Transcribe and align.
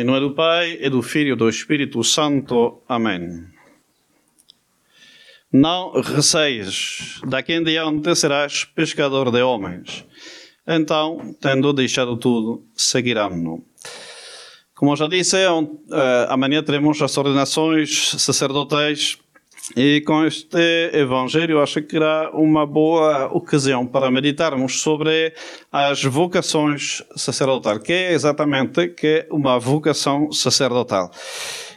Em 0.00 0.04
nome 0.04 0.20
do 0.20 0.30
Pai, 0.30 0.78
e 0.80 0.88
do 0.88 1.02
Filho 1.02 1.34
e 1.34 1.36
do 1.36 1.46
Espírito 1.46 2.02
Santo. 2.02 2.82
Amém. 2.88 3.44
Não 5.52 5.92
receies, 6.00 7.20
daqui 7.28 7.52
em 7.52 7.62
diante 7.62 8.16
serás 8.16 8.64
pescador 8.64 9.30
de 9.30 9.42
homens. 9.42 10.06
Então, 10.66 11.36
tendo 11.38 11.70
deixado 11.74 12.16
tudo, 12.16 12.64
seguirão-no. 12.74 13.62
Como 14.74 14.96
já 14.96 15.06
disse, 15.06 15.36
eh, 15.36 16.26
amanhã 16.30 16.62
teremos 16.62 17.02
as 17.02 17.18
ordenações 17.18 18.12
sacerdotais 18.12 19.18
e 19.76 20.00
com 20.02 20.24
este 20.24 20.90
Evangelho 20.92 21.60
acho 21.60 21.82
que 21.82 21.92
será 21.92 22.30
uma 22.32 22.66
boa 22.66 23.26
ocasião 23.32 23.86
para 23.86 24.10
meditarmos 24.10 24.80
sobre 24.80 25.32
as 25.70 26.02
vocações 26.02 27.02
sacerdotais, 27.14 27.78
que 27.78 27.92
é 27.92 28.12
exatamente 28.12 28.88
que 28.88 29.26
uma 29.30 29.58
vocação 29.58 30.32
sacerdotal. 30.32 31.10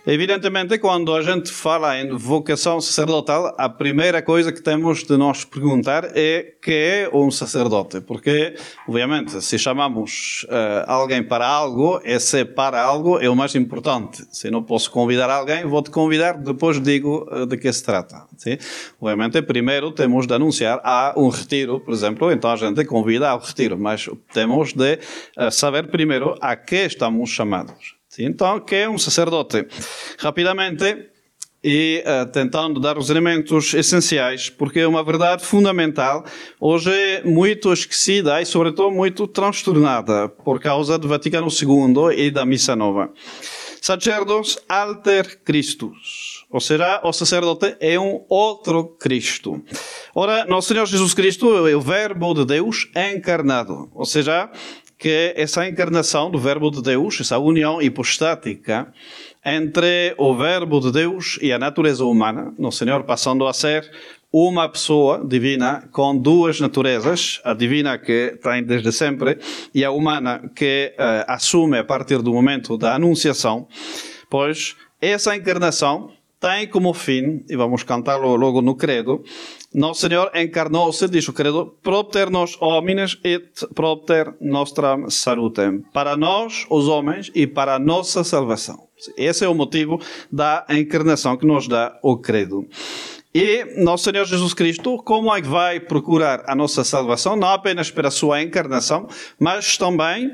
Evidentemente, 0.06 0.78
quando 0.80 1.16
a 1.16 1.22
gente 1.22 1.50
fala 1.50 1.98
em 1.98 2.10
vocação 2.10 2.82
sacerdotal, 2.82 3.56
a 3.58 3.70
primeira 3.70 4.22
coisa 4.22 4.52
que 4.52 4.62
temos 4.62 5.02
de 5.06 5.16
nos 5.16 5.46
perguntar 5.46 6.12
é 6.14 6.56
que 6.62 6.74
é 6.74 7.10
um 7.14 7.32
sacerdote. 7.32 8.02
Porque, 8.02 8.54
obviamente, 8.86 9.42
se 9.42 9.58
chamamos 9.58 10.46
uh, 10.50 10.84
alguém 10.88 11.24
para 11.24 11.48
algo, 11.48 12.02
esse 12.04 12.44
para 12.44 12.84
algo 12.84 13.18
é 13.18 13.30
o 13.30 13.36
mais 13.36 13.56
importante. 13.56 14.26
Se 14.30 14.52
não 14.52 14.62
posso 14.62 14.92
convidar 14.92 15.30
alguém, 15.30 15.66
vou-te 15.66 15.90
convidar, 15.90 16.34
depois 16.34 16.82
digo 16.82 17.26
uh, 17.32 17.46
de 17.46 17.56
que 17.56 17.72
se 17.72 17.82
trata. 17.82 18.26
Sim? 18.36 18.58
Obviamente, 19.00 19.42
primeiro 19.42 19.90
temos 19.90 20.28
de 20.28 20.34
anunciar 20.34 20.82
a 20.84 21.14
um 21.16 21.30
retiro, 21.30 21.80
por 21.80 21.94
exemplo, 21.94 22.30
então 22.30 22.52
a 22.52 22.58
gente 22.58 22.84
convida 22.84 23.30
ao 23.30 23.40
retiro, 23.40 23.80
mas 23.80 24.10
temos 24.34 24.74
de 24.74 25.00
uh, 25.38 25.50
saber 25.50 25.88
primeiro 25.88 26.36
a 26.42 26.58
que 26.58 26.88
estamos 26.88 27.30
chamados. 27.30 28.03
Então, 28.20 28.60
que 28.60 28.76
é 28.76 28.90
um 28.90 28.98
sacerdote? 28.98 29.66
Rapidamente, 30.20 31.10
e 31.64 32.04
uh, 32.06 32.30
tentando 32.30 32.80
dar 32.80 32.98
os 32.98 33.10
elementos 33.10 33.74
essenciais, 33.74 34.50
porque 34.50 34.82
é 34.82 34.88
uma 34.88 35.04
verdade 35.04 35.46
fundamental, 35.46 36.26
hoje 36.60 36.92
é 36.92 37.24
muito 37.24 37.72
esquecida 37.72 38.42
e, 38.42 38.46
sobretudo, 38.46 38.92
muito 38.92 39.26
transtornada 39.28 40.28
por 40.28 40.60
causa 40.60 40.98
do 40.98 41.08
Vaticano 41.08 41.48
II 41.48 42.18
e 42.18 42.30
da 42.30 42.46
Missa 42.46 42.76
Nova. 42.76 43.12
Sacerdos 43.82 44.60
alter 44.68 45.42
Christus, 45.44 46.46
ou 46.50 46.62
seja, 46.62 47.02
o 47.04 47.12
sacerdote 47.12 47.76
é 47.82 48.00
um 48.00 48.24
outro 48.30 48.96
Cristo. 49.00 49.62
Ora, 50.16 50.46
nosso 50.46 50.70
Senhor 50.70 50.86
Jesus 50.86 51.14
Cristo 51.14 51.68
é 51.68 51.76
o 51.76 51.82
Verbo 51.82 52.34
de 52.34 52.46
Deus 52.46 52.90
encarnado, 52.96 53.90
ou 53.94 54.06
seja, 54.06 54.50
que 55.04 55.34
essa 55.36 55.68
encarnação 55.68 56.32
do 56.32 56.40
Verbo 56.40 56.72
de 56.72 56.82
Deus, 56.82 57.20
essa 57.20 57.38
união 57.38 57.82
hipostática 57.82 58.88
entre 59.44 60.16
o 60.18 60.34
Verbo 60.34 60.80
de 60.80 60.94
Deus 60.94 61.38
e 61.42 61.52
a 61.52 61.60
natureza 61.60 62.06
humana, 62.06 62.54
no 62.58 62.72
Senhor 62.72 63.04
passando 63.04 63.46
a 63.46 63.52
ser 63.52 63.92
uma 64.32 64.70
pessoa 64.70 65.22
divina 65.28 65.90
com 65.92 66.18
duas 66.18 66.62
naturezas, 66.62 67.42
a 67.44 67.54
divina 67.54 67.98
que 67.98 68.40
tem 68.42 68.64
desde 68.64 68.94
sempre 68.94 69.40
e 69.76 69.84
a 69.84 69.92
humana 69.92 70.50
que 70.56 70.96
uh, 70.98 71.26
assume 71.28 71.80
a 71.80 71.84
partir 71.84 72.22
do 72.22 72.32
momento 72.32 72.78
da 72.78 72.96
anunciação, 72.96 73.68
pois 74.30 74.74
essa 75.02 75.36
encarnação 75.36 76.12
tem 76.44 76.68
como 76.68 76.94
fim, 76.94 77.46
e 77.50 77.56
vamos 77.56 77.84
cantá-lo 77.84 78.36
logo 78.36 78.62
no 78.62 78.76
credo, 78.76 79.24
nosso 79.74 80.02
Senhor 80.02 80.30
encarnou-se, 80.36 81.08
diz 81.08 81.26
o 81.30 81.32
credo, 81.32 81.78
propter 81.82 82.30
nos 82.30 82.62
homines 82.62 83.18
et 83.24 83.46
propter 83.74 84.36
nostram 84.42 85.10
salutem. 85.10 85.82
Para 85.94 86.18
nós, 86.18 86.66
os 86.70 86.90
homens, 86.90 87.32
e 87.34 87.48
para 87.48 87.76
a 87.76 87.80
nossa 87.80 88.26
salvação. 88.26 88.90
Esse 89.16 89.46
é 89.46 89.48
o 89.48 89.56
motivo 89.56 90.02
da 90.30 90.66
encarnação 90.70 91.38
que 91.38 91.46
nos 91.46 91.70
dá 91.70 91.98
o 92.04 92.18
credo. 92.18 92.68
E 93.34 93.82
nosso 93.82 94.12
Senhor 94.12 94.26
Jesus 94.26 94.54
Cristo, 94.54 94.98
como 94.98 95.34
é 95.34 95.42
que 95.42 95.48
vai 95.48 95.80
procurar 95.80 96.44
a 96.46 96.54
nossa 96.54 96.84
salvação? 96.84 97.38
Não 97.38 97.48
apenas 97.48 97.90
pela 97.90 98.12
sua 98.12 98.44
encarnação, 98.44 99.08
mas 99.40 99.78
também 99.78 100.34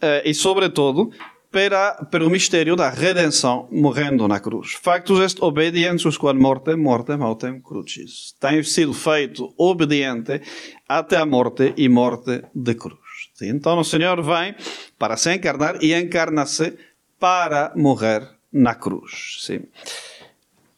eh, 0.00 0.22
e 0.24 0.32
sobretudo 0.32 1.10
para, 1.54 2.24
o 2.26 2.30
mistério 2.30 2.74
da 2.74 2.90
redenção 2.90 3.68
morrendo 3.70 4.26
na 4.26 4.40
cruz. 4.40 4.72
Factus 4.72 5.20
est 5.20 5.40
obedientus 5.40 6.18
quod 6.18 6.38
morte, 6.38 6.74
morte 6.74 7.16
mortem 7.16 7.60
crucis. 7.60 8.34
Tem 8.40 8.62
sido 8.64 8.92
feito 8.92 9.54
obediente 9.56 10.40
até 10.88 11.16
a 11.16 11.24
morte 11.24 11.72
e 11.76 11.88
morte 11.88 12.42
de 12.52 12.74
cruz. 12.74 12.98
Então 13.40 13.78
o 13.78 13.84
Senhor 13.84 14.20
vem 14.20 14.56
para 14.98 15.16
se 15.16 15.32
encarnar 15.32 15.78
e 15.80 15.94
encarna-se 15.94 16.76
para 17.20 17.72
morrer 17.76 18.28
na 18.52 18.74
cruz. 18.74 19.38
Sim. 19.40 19.60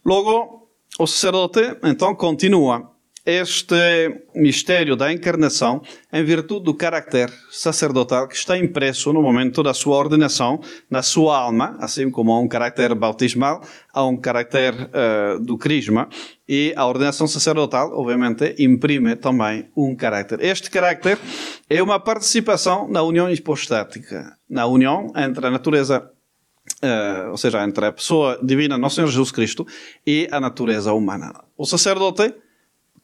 Logo, 0.04 0.68
o 0.98 1.06
sacerdote 1.06 1.78
então 1.84 2.14
continua 2.14 2.95
este 3.26 4.22
mistério 4.36 4.94
da 4.94 5.12
encarnação 5.12 5.82
em 6.12 6.22
virtude 6.24 6.64
do 6.64 6.72
caráter 6.72 7.28
sacerdotal 7.50 8.28
que 8.28 8.36
está 8.36 8.56
impresso 8.56 9.12
no 9.12 9.20
momento 9.20 9.64
da 9.64 9.74
sua 9.74 9.96
ordenação 9.96 10.60
na 10.88 11.02
sua 11.02 11.36
alma, 11.36 11.76
assim 11.80 12.08
como 12.08 12.32
há 12.32 12.38
um 12.38 12.46
caráter 12.46 12.94
bautismal, 12.94 13.60
há 13.92 14.04
um 14.04 14.16
caráter 14.16 14.72
uh, 14.74 15.40
do 15.40 15.58
crisma 15.58 16.08
e 16.48 16.72
a 16.76 16.86
ordenação 16.86 17.26
sacerdotal, 17.26 17.90
obviamente, 17.98 18.54
imprime 18.60 19.16
também 19.16 19.68
um 19.76 19.96
caráter. 19.96 20.40
Este 20.40 20.70
caráter 20.70 21.18
é 21.68 21.82
uma 21.82 21.98
participação 21.98 22.86
na 22.88 23.02
união 23.02 23.28
hipostática, 23.28 24.36
na 24.48 24.66
união 24.66 25.12
entre 25.16 25.46
a 25.46 25.50
natureza 25.50 26.10
Uh, 26.82 27.30
ou 27.30 27.38
seja, 27.38 27.62
entre 27.64 27.86
a 27.86 27.92
pessoa 27.92 28.38
divina, 28.42 28.76
nosso 28.76 28.96
Senhor 28.96 29.06
Jesus 29.06 29.30
Cristo, 29.30 29.64
e 30.04 30.28
a 30.32 30.40
natureza 30.40 30.92
humana. 30.92 31.32
O 31.56 31.64
sacerdote 31.64 32.34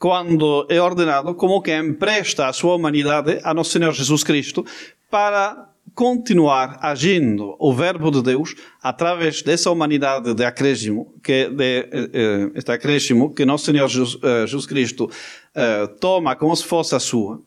quando 0.03 0.67
é 0.69 0.83
ordenado 0.83 1.33
como 1.37 1.63
quem 1.63 1.79
empresta 1.79 2.49
a 2.49 2.53
sua 2.53 2.75
humanidade 2.75 3.39
a 3.45 3.55
Nosso 3.55 3.71
Senhor 3.71 3.93
Jesus 3.93 4.25
Cristo 4.25 4.67
para 5.09 5.69
continuar 5.95 6.81
agindo 6.83 7.55
o 7.57 7.73
Verbo 7.73 8.11
de 8.11 8.21
Deus 8.21 8.57
através 8.83 9.43
dessa 9.43 9.71
humanidade 9.71 10.35
de 10.35 10.45
acréscimo, 10.45 11.15
que 11.23 11.49
de, 11.49 11.89
eh, 11.93 12.51
este 12.53 12.73
acréscimo 12.73 13.33
que 13.33 13.47
Nosso 13.47 13.67
Senhor 13.67 13.89
Jesus, 13.89 14.19
eh, 14.25 14.45
Jesus 14.45 14.67
Cristo 14.67 15.09
eh, 15.55 15.87
toma 16.01 16.35
como 16.35 16.57
se 16.57 16.65
fosse 16.65 16.97
a 16.97 16.99
sua, 16.99 17.41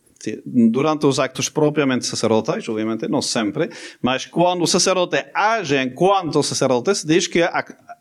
durante 0.46 1.06
os 1.06 1.20
actos 1.20 1.50
propriamente 1.50 2.06
sacerdotais, 2.06 2.70
obviamente, 2.70 3.06
não 3.10 3.22
sempre, 3.22 3.70
mas 4.02 4.28
quando 4.28 4.62
o 4.62 4.68
sacerdote 4.68 5.26
age 5.34 5.76
enquanto 5.76 6.42
sacerdote, 6.42 6.96
se 6.96 7.06
diz 7.06 7.28
que 7.28 7.42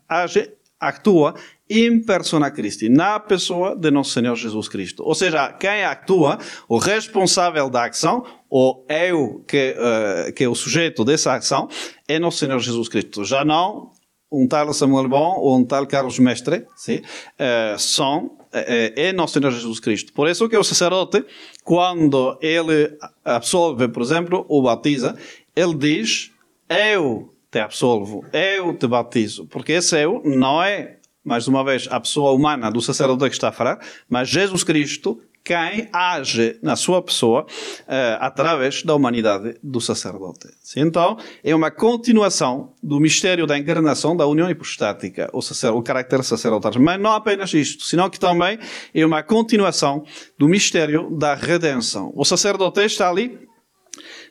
age, 0.07 0.49
atua 0.79 1.35
in 1.69 2.03
persona 2.03 2.51
Christi, 2.51 2.89
na 2.89 3.19
pessoa 3.19 3.75
de 3.75 3.89
nosso 3.89 4.11
Senhor 4.11 4.35
Jesus 4.35 4.67
Cristo. 4.67 5.03
Ou 5.03 5.15
seja, 5.15 5.51
quem 5.53 5.83
atua, 5.83 6.37
o 6.67 6.77
responsável 6.77 7.69
da 7.69 7.85
ação, 7.85 8.23
ou 8.49 8.85
eu 8.87 9.43
que, 9.47 9.75
uh, 9.77 10.33
que 10.33 10.43
é 10.43 10.49
o 10.49 10.55
sujeito 10.55 11.03
dessa 11.03 11.33
ação, 11.33 11.67
é 12.07 12.19
nosso 12.19 12.37
Senhor 12.37 12.59
Jesus 12.59 12.87
Cristo. 12.87 13.23
Já 13.23 13.43
não 13.43 13.91
um 14.31 14.47
tal 14.47 14.73
Samuel 14.73 15.07
Bon 15.07 15.35
ou 15.37 15.57
um 15.57 15.63
tal 15.63 15.87
Carlos 15.87 16.19
Mestre, 16.19 16.65
sim, 16.75 16.97
uh, 16.97 17.79
são 17.79 18.37
eh, 18.51 18.93
é 18.95 19.13
nosso 19.13 19.33
Senhor 19.33 19.51
Jesus 19.51 19.79
Cristo. 19.79 20.13
Por 20.13 20.29
isso 20.29 20.47
que 20.47 20.57
o 20.57 20.63
sacerdote, 20.63 21.25
quando 21.63 22.37
ele 22.41 22.97
absolve, 23.23 23.87
por 23.89 24.01
exemplo, 24.01 24.45
o 24.47 24.61
batiza, 24.61 25.17
ele 25.55 25.75
diz, 25.75 26.31
eu 26.69 27.33
te 27.51 27.59
absolvo, 27.59 28.25
eu 28.31 28.73
te 28.73 28.87
batizo, 28.87 29.45
porque 29.47 29.73
esse 29.73 30.01
eu 30.01 30.21
não 30.23 30.63
é 30.63 30.94
mais 31.25 31.47
uma 31.47 31.63
vez, 31.63 31.87
a 31.89 31.99
pessoa 31.99 32.31
humana 32.31 32.69
do 32.71 32.79
sacerdote 32.79 33.29
que 33.29 33.35
está 33.35 33.49
a 33.49 33.51
falar, 33.51 33.79
mas 34.07 34.29
Jesus 34.29 34.63
Cristo, 34.63 35.19
quem 35.43 35.89
age 35.91 36.57
na 36.61 36.75
sua 36.75 37.01
pessoa 37.01 37.43
uh, 37.43 38.17
através 38.19 38.83
da 38.83 38.95
humanidade 38.95 39.55
do 39.61 39.81
sacerdote. 39.81 40.47
Então, 40.75 41.17
é 41.43 41.53
uma 41.53 41.69
continuação 41.69 42.73
do 42.81 42.99
mistério 42.99 43.45
da 43.45 43.57
encarnação 43.57 44.15
da 44.15 44.25
união 44.25 44.49
hipostática, 44.49 45.29
o, 45.33 45.41
sacer, 45.41 45.71
o 45.71 45.81
caráter 45.81 46.23
sacerdotal. 46.23 46.73
Mas 46.79 46.99
não 46.99 47.11
apenas 47.11 47.53
isto, 47.53 47.83
senão 47.83 48.09
que 48.09 48.19
também 48.19 48.57
é 48.93 49.05
uma 49.05 49.21
continuação 49.21 50.03
do 50.37 50.47
mistério 50.47 51.09
da 51.11 51.35
redenção. 51.35 52.11
O 52.15 52.25
sacerdote 52.25 52.81
está 52.81 53.09
ali 53.09 53.39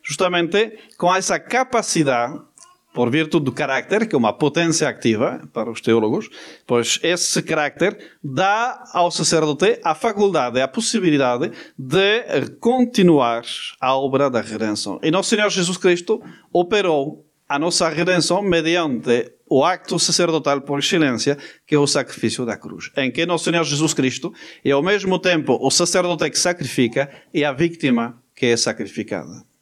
justamente 0.03 0.79
com 0.99 1.15
essa 1.15 1.39
capacidade 1.39 2.41
por 2.95 3.11
virtude 3.11 3.45
do 3.45 3.53
carácter, 3.53 4.09
que 4.09 4.15
é 4.15 4.19
uma 4.19 4.33
potência 4.33 4.89
ativa 4.89 5.43
para 5.53 5.69
os 5.69 5.81
teólogos, 5.81 6.31
pois 6.65 7.01
esse 7.03 7.43
carácter 7.43 7.99
dá 8.23 8.85
ao 8.93 9.11
sacerdote 9.11 9.81
a 9.83 9.97
faculdade, 9.97 10.61
a 10.61 10.69
possibilidade 10.69 11.51
de 11.77 12.51
continuar 12.61 13.43
a 13.81 13.97
obra 13.97 14.31
da 14.31 14.41
redenção. 14.41 15.01
E 15.03 15.11
nosso 15.11 15.31
Senhor 15.31 15.51
Jesus 15.51 15.77
Cristo 15.77 16.23
operou 16.53 17.27
a 17.49 17.59
nossa 17.59 17.89
redenção 17.89 18.41
mediante 18.41 19.33
o 19.51 19.65
acto 19.65 19.99
sacerdotal 19.99 20.61
por 20.61 20.79
excelência, 20.79 21.37
que 21.67 21.75
é 21.75 21.79
o 21.79 21.87
sacrifício 21.87 22.47
da 22.47 22.57
cruz, 22.57 22.91
em 22.97 23.11
que 23.11 23.27
nosso 23.27 23.45
Senhor 23.45 23.65
Jesus 23.65 23.93
Cristo 23.93 24.33
é 24.65 24.71
ao 24.71 24.83
mesmo 24.83 25.19
tempo 25.19 25.59
o 25.61 25.71
sacerdote 25.71 26.31
que 26.31 26.39
sacrifica 26.39 27.11
e 27.35 27.45
a 27.45 27.53
vítima 27.53 28.23
que 28.37 28.47
é 28.47 28.57
sacrificada. 28.57 29.54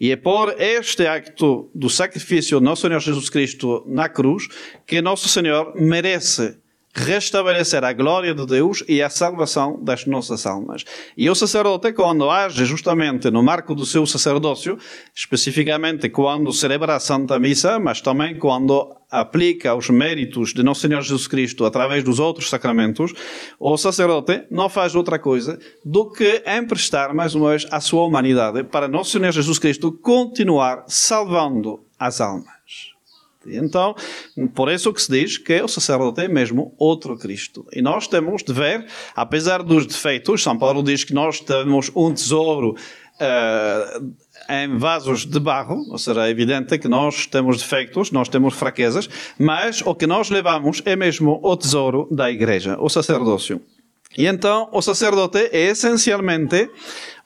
E 0.00 0.10
é 0.10 0.16
por 0.16 0.54
este 0.60 1.06
acto 1.06 1.70
do 1.74 1.90
sacrifício 1.90 2.58
do 2.58 2.64
nosso 2.64 2.82
Senhor 2.82 3.00
Jesus 3.00 3.28
Cristo 3.28 3.84
na 3.86 4.08
cruz 4.08 4.48
que 4.86 5.00
nosso 5.00 5.28
Senhor 5.28 5.74
merece 5.74 6.56
restabelecer 6.98 7.84
a 7.84 7.92
glória 7.92 8.34
de 8.34 8.44
Deus 8.44 8.82
e 8.88 9.00
a 9.02 9.08
salvação 9.08 9.78
das 9.82 10.04
nossas 10.06 10.46
almas. 10.46 10.84
E 11.16 11.30
o 11.30 11.34
sacerdote, 11.34 11.92
quando 11.92 12.28
age 12.28 12.64
justamente 12.64 13.30
no 13.30 13.42
marco 13.42 13.74
do 13.74 13.86
seu 13.86 14.04
sacerdócio, 14.06 14.76
especificamente 15.14 16.08
quando 16.10 16.52
celebra 16.52 16.96
a 16.96 17.00
Santa 17.00 17.38
Missa, 17.38 17.78
mas 17.78 18.00
também 18.00 18.36
quando 18.38 18.96
aplica 19.10 19.74
os 19.74 19.88
méritos 19.88 20.52
de 20.52 20.62
Nosso 20.62 20.82
Senhor 20.82 21.00
Jesus 21.00 21.26
Cristo 21.26 21.64
através 21.64 22.04
dos 22.04 22.18
outros 22.18 22.50
sacramentos, 22.50 23.14
o 23.58 23.76
sacerdote 23.76 24.44
não 24.50 24.68
faz 24.68 24.94
outra 24.94 25.18
coisa 25.18 25.58
do 25.84 26.10
que 26.10 26.42
emprestar 26.46 27.14
mais 27.14 27.34
uma 27.34 27.50
vez 27.50 27.66
a 27.70 27.80
sua 27.80 28.04
humanidade 28.04 28.64
para 28.64 28.88
Nosso 28.88 29.12
Senhor 29.12 29.32
Jesus 29.32 29.58
Cristo 29.58 29.92
continuar 29.92 30.84
salvando 30.88 31.80
as 31.98 32.20
almas. 32.20 32.97
Então, 33.56 33.94
por 34.54 34.70
isso 34.70 34.92
que 34.92 35.02
se 35.02 35.10
diz 35.10 35.38
que 35.38 35.60
o 35.62 35.68
sacerdote 35.68 36.20
é 36.20 36.28
mesmo 36.28 36.74
outro 36.78 37.16
Cristo. 37.16 37.66
E 37.72 37.80
nós 37.80 38.06
temos 38.06 38.42
de 38.42 38.52
ver, 38.52 38.86
apesar 39.14 39.62
dos 39.62 39.86
defeitos, 39.86 40.42
São 40.42 40.58
Paulo 40.58 40.82
diz 40.82 41.04
que 41.04 41.14
nós 41.14 41.40
temos 41.40 41.90
um 41.94 42.12
tesouro 42.12 42.74
uh, 43.20 44.14
em 44.48 44.76
vasos 44.78 45.26
de 45.26 45.38
barro, 45.38 45.84
ou 45.90 45.98
seja, 45.98 46.26
é 46.26 46.30
evidente 46.30 46.78
que 46.78 46.88
nós 46.88 47.26
temos 47.26 47.58
defeitos, 47.58 48.10
nós 48.10 48.28
temos 48.28 48.54
fraquezas, 48.54 49.08
mas 49.38 49.82
o 49.84 49.94
que 49.94 50.06
nós 50.06 50.30
levamos 50.30 50.82
é 50.84 50.96
mesmo 50.96 51.40
o 51.42 51.56
tesouro 51.56 52.08
da 52.10 52.30
igreja, 52.30 52.76
o 52.80 52.88
sacerdócio. 52.88 53.60
E 54.16 54.26
então, 54.26 54.68
o 54.72 54.80
sacerdote 54.80 55.38
é 55.52 55.66
essencialmente 55.66 56.70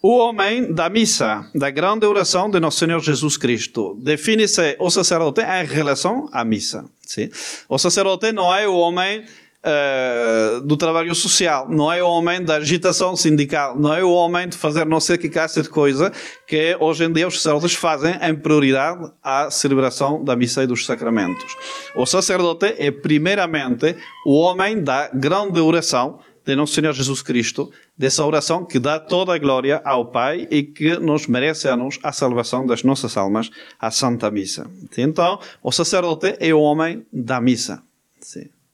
o 0.02 0.18
homem 0.18 0.72
da 0.72 0.90
missa, 0.90 1.48
da 1.54 1.70
grande 1.70 2.04
oração 2.04 2.50
de 2.50 2.58
Nosso 2.58 2.80
Senhor 2.80 2.98
Jesus 2.98 3.36
Cristo. 3.36 3.96
Define-se 4.02 4.76
o 4.80 4.90
sacerdote 4.90 5.40
em 5.40 5.64
relação 5.64 6.28
à 6.32 6.44
missa. 6.44 6.84
Sim? 7.06 7.30
O 7.68 7.78
sacerdote 7.78 8.32
não 8.32 8.52
é 8.52 8.66
o 8.66 8.74
homem 8.74 9.20
uh, 9.20 10.60
do 10.62 10.76
trabalho 10.76 11.14
social, 11.14 11.68
não 11.70 11.92
é 11.92 12.02
o 12.02 12.08
homem 12.08 12.42
da 12.42 12.56
agitação 12.56 13.14
sindical, 13.14 13.78
não 13.78 13.94
é 13.94 14.02
o 14.02 14.10
homem 14.10 14.48
de 14.48 14.56
fazer 14.56 14.84
não 14.84 14.98
sei 14.98 15.16
que 15.16 15.28
classe 15.28 15.62
de 15.62 15.68
coisa 15.68 16.12
que 16.48 16.76
hoje 16.80 17.04
em 17.04 17.12
dia 17.12 17.28
os 17.28 17.40
sacerdotes 17.40 17.74
fazem 17.74 18.18
em 18.20 18.34
prioridade 18.34 19.08
à 19.22 19.52
celebração 19.52 20.24
da 20.24 20.34
missa 20.34 20.64
e 20.64 20.66
dos 20.66 20.84
sacramentos. 20.84 21.56
O 21.94 22.04
sacerdote 22.06 22.74
é 22.76 22.90
primeiramente 22.90 23.94
o 24.26 24.34
homem 24.40 24.82
da 24.82 25.08
grande 25.14 25.60
oração 25.60 26.18
de 26.44 26.56
nosso 26.56 26.74
Senhor 26.74 26.92
Jesus 26.92 27.22
Cristo, 27.22 27.70
dessa 27.96 28.24
oração 28.24 28.64
que 28.64 28.78
dá 28.78 28.98
toda 28.98 29.34
a 29.34 29.38
glória 29.38 29.80
ao 29.84 30.06
Pai 30.06 30.46
e 30.50 30.62
que 30.62 30.98
nos 30.98 31.26
merece 31.26 31.68
a 31.68 31.76
nós 31.76 31.98
a 32.02 32.12
salvação 32.12 32.66
das 32.66 32.82
nossas 32.82 33.16
almas, 33.16 33.50
a 33.78 33.90
Santa 33.90 34.30
Missa. 34.30 34.68
Então, 34.96 35.38
o 35.62 35.70
sacerdote 35.70 36.36
é 36.40 36.52
o 36.52 36.60
homem 36.60 37.04
da 37.12 37.40
missa. 37.40 37.82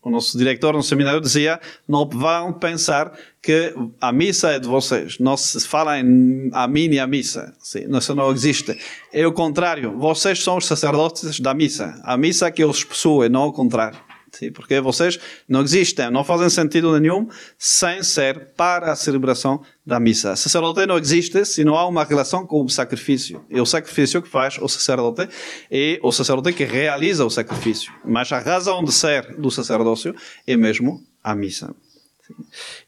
O 0.03 0.11
nosso 0.11 0.38
diretor 0.38 0.73
no 0.75 0.82
seminário 0.82 1.20
dizia: 1.20 1.61
não 1.87 2.09
vão 2.09 2.53
pensar 2.53 3.12
que 3.43 3.75
a 4.00 4.12
missa 4.12 4.53
é 4.53 4.59
de 4.59 4.67
vocês. 4.67 5.19
Não 5.19 5.37
se 5.37 5.61
fala 5.67 5.99
em 5.99 6.50
a 6.53 6.67
mim 6.67 6.88
e 6.91 6.99
a 6.99 7.06
missa. 7.06 7.53
Sim, 7.59 7.87
isso 7.97 8.14
não 8.14 8.32
existe. 8.32 8.79
É 9.12 9.26
o 9.26 9.32
contrário. 9.32 9.99
Vocês 9.99 10.43
são 10.43 10.56
os 10.56 10.67
sacerdotes 10.67 11.41
da 11.41 11.53
missa. 11.53 12.00
A 12.05 12.17
missa 12.17 12.47
é 12.47 12.50
que 12.50 12.64
os 12.64 12.85
possui, 12.85 13.29
não 13.29 13.49
o 13.49 13.53
contrário. 13.53 13.99
Sim, 14.38 14.52
porque 14.52 14.81
vocês 14.81 15.19
não 15.49 15.62
existem, 15.62 16.12
não 16.12 16.23
fazem 16.23 16.49
sentido 16.49 16.96
nenhum 17.00 17.29
sem 17.58 18.05
ser 18.05 18.52
para 18.56 18.93
a 18.93 18.94
celebração 18.94 19.61
da 19.85 19.99
missa. 19.99 20.37
Sacerdote 20.37 20.87
não 20.87 20.96
existe 20.96 21.44
se 21.44 21.64
não 21.64 21.76
há 21.76 21.85
uma 21.88 22.05
relação 22.05 22.46
com 22.46 22.62
o 22.62 22.69
sacrifício. 22.69 23.44
É 23.50 23.61
o 23.61 23.67
sacrifício 23.67 24.23
que 24.23 24.29
faz 24.29 24.56
o 24.58 24.69
sacerdote 24.69 25.29
e 25.69 25.99
o 26.05 26.12
sacerdote 26.12 26.52
que 26.52 26.64
realiza 26.64 27.25
o 27.25 27.31
sacrifício. 27.31 27.93
Mas 28.05 28.31
a 28.31 28.38
razão 28.38 28.85
de 28.85 28.93
ser 28.93 29.35
do 29.37 29.50
sacerdócio 29.50 30.14
é 30.46 30.56
mesmo 30.56 31.02
a 31.25 31.35
missa. 31.35 31.75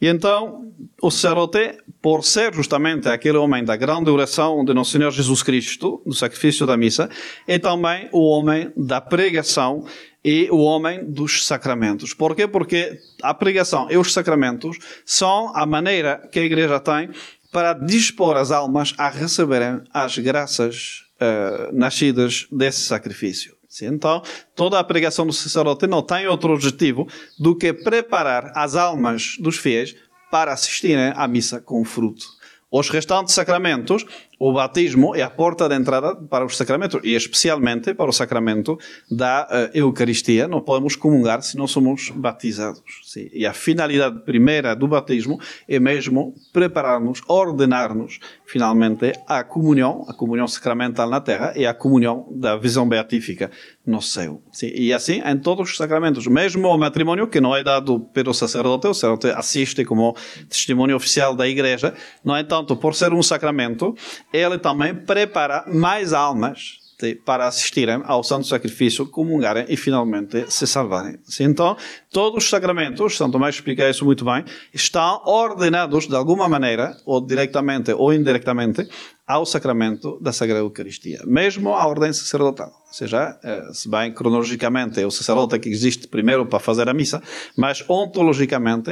E 0.01 0.07
então, 0.07 0.73
o 1.01 1.11
sacerdote, 1.11 1.79
por 2.01 2.25
ser 2.25 2.55
justamente 2.55 3.09
aquele 3.09 3.39
homem 3.39 3.65
da 3.65 3.77
grande 3.77 4.11
oração 4.11 4.65
de 4.65 4.75
Nosso 4.75 4.93
Senhor 4.93 5.11
Jesus 5.11 5.43
Cristo, 5.43 6.03
do 6.07 6.15
sacrifício 6.15 6.67
da 6.67 6.77
missa, 6.77 7.09
é 7.47 7.59
também 7.59 8.09
o 8.13 8.21
homem 8.21 8.73
da 8.77 9.01
pregação 9.01 9.85
e 10.25 10.49
o 10.51 10.59
homem 10.59 11.05
dos 11.05 11.47
sacramentos. 11.47 12.13
Por 12.13 12.35
quê? 12.35 12.47
Porque 12.47 12.99
a 13.23 13.33
pregação 13.33 13.89
e 13.91 13.97
os 13.97 14.13
sacramentos 14.13 14.79
são 15.05 15.55
a 15.55 15.65
maneira 15.65 16.29
que 16.31 16.39
a 16.39 16.45
igreja 16.45 16.79
tem 16.79 17.11
para 17.53 17.73
dispor 17.73 18.37
as 18.37 18.51
almas 18.51 18.95
a 18.97 19.09
receberem 19.09 19.83
as 19.93 20.17
graças 20.19 21.05
uh, 21.21 21.75
nascidas 21.77 22.47
desse 22.53 22.81
sacrifício. 22.81 23.57
Então, 23.83 24.23
toda 24.55 24.79
a 24.79 24.85
pregação 24.85 25.25
do 25.27 25.33
sacerdote 25.33 25.87
não 25.87 26.03
tem 26.03 26.27
outro 26.27 26.53
objetivo 26.53 27.07
do 27.39 27.57
que 27.57 27.73
preparar 27.73 28.53
as 28.55 28.75
almas 28.75 29.37
dos 29.39 29.57
fiéis 29.57 29.95
para 30.31 30.53
assistirem 30.53 31.13
à 31.15 31.27
missa 31.29 31.61
com 31.61 31.85
fruto. 31.85 32.27
Os 32.71 32.89
restantes 32.89 33.35
sacramentos 33.35 34.05
o 34.43 34.55
batismo 34.55 35.15
é 35.15 35.21
a 35.21 35.29
porta 35.29 35.69
de 35.69 35.75
entrada 35.75 36.17
para 36.17 36.47
os 36.47 36.57
sacramentos 36.57 36.99
e 37.05 37.15
especialmente 37.15 37.93
para 37.93 38.09
o 38.09 38.13
sacramento 38.13 38.79
da 39.11 39.47
uh, 39.47 39.77
Eucaristia. 39.77 40.49
Não 40.49 40.63
podemos 40.63 40.97
comungar 40.97 41.43
se 41.43 41.59
não 41.59 41.67
somos 41.67 42.09
batizados. 42.09 42.81
Sim. 43.05 43.29
E 43.35 43.45
a 43.45 43.53
finalidade 43.53 44.21
primeira 44.25 44.75
do 44.75 44.89
batismo 44.89 45.39
é 45.69 45.79
mesmo 45.79 46.35
preparar-nos, 46.55 47.21
ordenar-nos 47.29 48.19
finalmente 48.47 49.13
à 49.29 49.45
comunhão, 49.45 50.07
a 50.09 50.15
comunhão 50.15 50.49
sacramental 50.49 51.11
na 51.11 51.21
terra 51.21 51.53
e 51.55 51.67
a 51.67 51.75
comunhão 51.75 52.27
da 52.31 52.57
visão 52.57 52.89
beatífica 52.89 53.51
no 53.87 54.01
céu. 54.01 54.43
Sim. 54.51 54.73
E 54.75 54.93
assim 54.95 55.21
em 55.23 55.37
todos 55.37 55.71
os 55.71 55.77
sacramentos, 55.77 56.27
mesmo 56.27 56.67
o 56.67 56.79
matrimônio 56.79 57.29
que 57.29 57.43
não 57.43 57.55
é 57.55 57.63
dado 57.63 58.01
pelo 58.15 58.33
sacerdote, 58.33 58.87
o 58.87 58.95
sacerdote 58.95 59.27
assiste 59.29 59.85
como 59.85 60.17
testemunho 60.49 60.97
oficial 60.97 61.35
da 61.37 61.47
igreja, 61.47 61.93
no 62.25 62.35
entanto, 62.39 62.75
por 62.75 62.95
ser 62.95 63.13
um 63.13 63.23
sacramento, 63.23 63.95
ele 64.33 64.59
também 64.59 64.95
prepara 64.95 65.65
mais 65.67 66.13
almas 66.13 66.79
para 67.25 67.47
assistirem 67.47 68.03
ao 68.05 68.23
santo 68.23 68.47
sacrifício, 68.47 69.07
comungarem 69.07 69.65
e 69.69 69.77
finalmente 69.77 70.51
se 70.51 70.67
salvarem. 70.67 71.19
Então, 71.41 71.77
todos 72.11 72.45
os 72.45 72.51
sacramentos, 72.51 73.17
Santo 73.17 73.33
Tomás 73.33 73.55
explica 73.55 73.89
isso 73.89 74.05
muito 74.05 74.25
bem, 74.25 74.45
estão 74.73 75.23
ordenados 75.25 76.07
de 76.07 76.15
alguma 76.15 76.49
maneira, 76.49 76.97
ou 77.05 77.21
diretamente 77.21 77.93
ou 77.93 78.13
indiretamente, 78.13 78.89
ao 79.27 79.47
sacramento 79.47 80.19
da 80.21 80.33
Sagrada 80.33 80.61
Eucaristia, 80.61 81.21
mesmo 81.25 81.73
a 81.73 81.87
ordem 81.87 82.13
sacerdotal. 82.13 82.73
Ou 82.89 82.93
seja, 82.93 83.39
eh, 83.45 83.69
se 83.73 83.89
bem 83.89 84.13
cronologicamente 84.13 85.01
é 85.01 85.07
o 85.07 85.11
sacerdote 85.11 85.61
que 85.61 85.69
existe 85.69 86.09
primeiro 86.09 86.45
para 86.47 86.59
fazer 86.59 86.89
a 86.89 86.95
missa, 86.95 87.23
mas 87.57 87.85
ontologicamente 87.89 88.91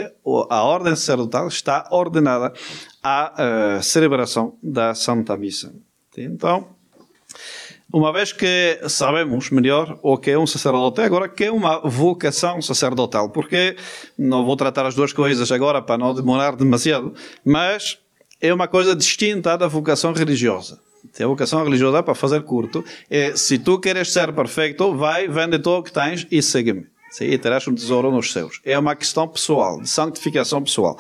a 0.49 0.63
ordem 0.63 0.95
sacerdotal 0.95 1.49
está 1.49 1.89
ordenada 1.91 2.53
à 3.03 3.79
uh, 3.79 3.83
celebração 3.83 4.57
da 4.63 4.95
Santa 4.95 5.37
Missa. 5.37 5.75
Então, 6.17 6.78
uma 7.93 8.13
vez 8.13 8.33
que 8.33 8.81
sabemos 8.89 9.51
melhor 9.51 9.99
o 10.03 10.19
que 10.19 10.31
é 10.31 10.39
um 10.39 10.47
sacerdote, 10.47 11.01
agora 11.01 11.29
que 11.29 11.45
é 11.45 11.51
uma 11.51 11.81
vocação 11.81 12.61
sacerdotal, 12.61 13.31
porque 13.31 13.77
não 14.19 14.45
vou 14.45 14.57
tratar 14.57 14.85
as 14.85 14.95
duas 14.95 15.13
coisas 15.13 15.51
agora 15.51 15.81
para 15.81 15.97
não 15.97 16.13
demorar 16.15 16.55
demasiado, 16.55 17.15
mas 17.45 17.99
é 18.41 18.53
uma 18.53 18.69
coisa 18.69 18.95
distinta 18.95 19.57
da 19.57 19.67
vocação 19.67 20.13
religiosa. 20.13 20.79
A 21.19 21.27
vocação 21.27 21.65
religiosa, 21.65 22.03
para 22.03 22.15
fazer 22.15 22.43
curto, 22.43 22.85
é 23.09 23.35
se 23.35 23.59
tu 23.59 23.79
queres 23.79 24.13
ser 24.13 24.33
perfeito, 24.33 24.95
vai, 24.95 25.27
vende 25.27 25.59
tudo 25.59 25.79
o 25.79 25.83
que 25.83 25.93
tens 25.93 26.27
e 26.31 26.43
segue-me. 26.43 26.87
E 27.21 27.39
terás 27.39 27.67
um 27.67 27.75
tesouro 27.75 28.11
nos 28.13 28.33
céus. 28.33 28.61
É 28.65 28.79
uma 28.79 28.95
questão 28.95 29.27
pessoal, 29.27 29.81
de 29.81 29.89
santificação 29.89 30.63
pessoal. 30.63 30.99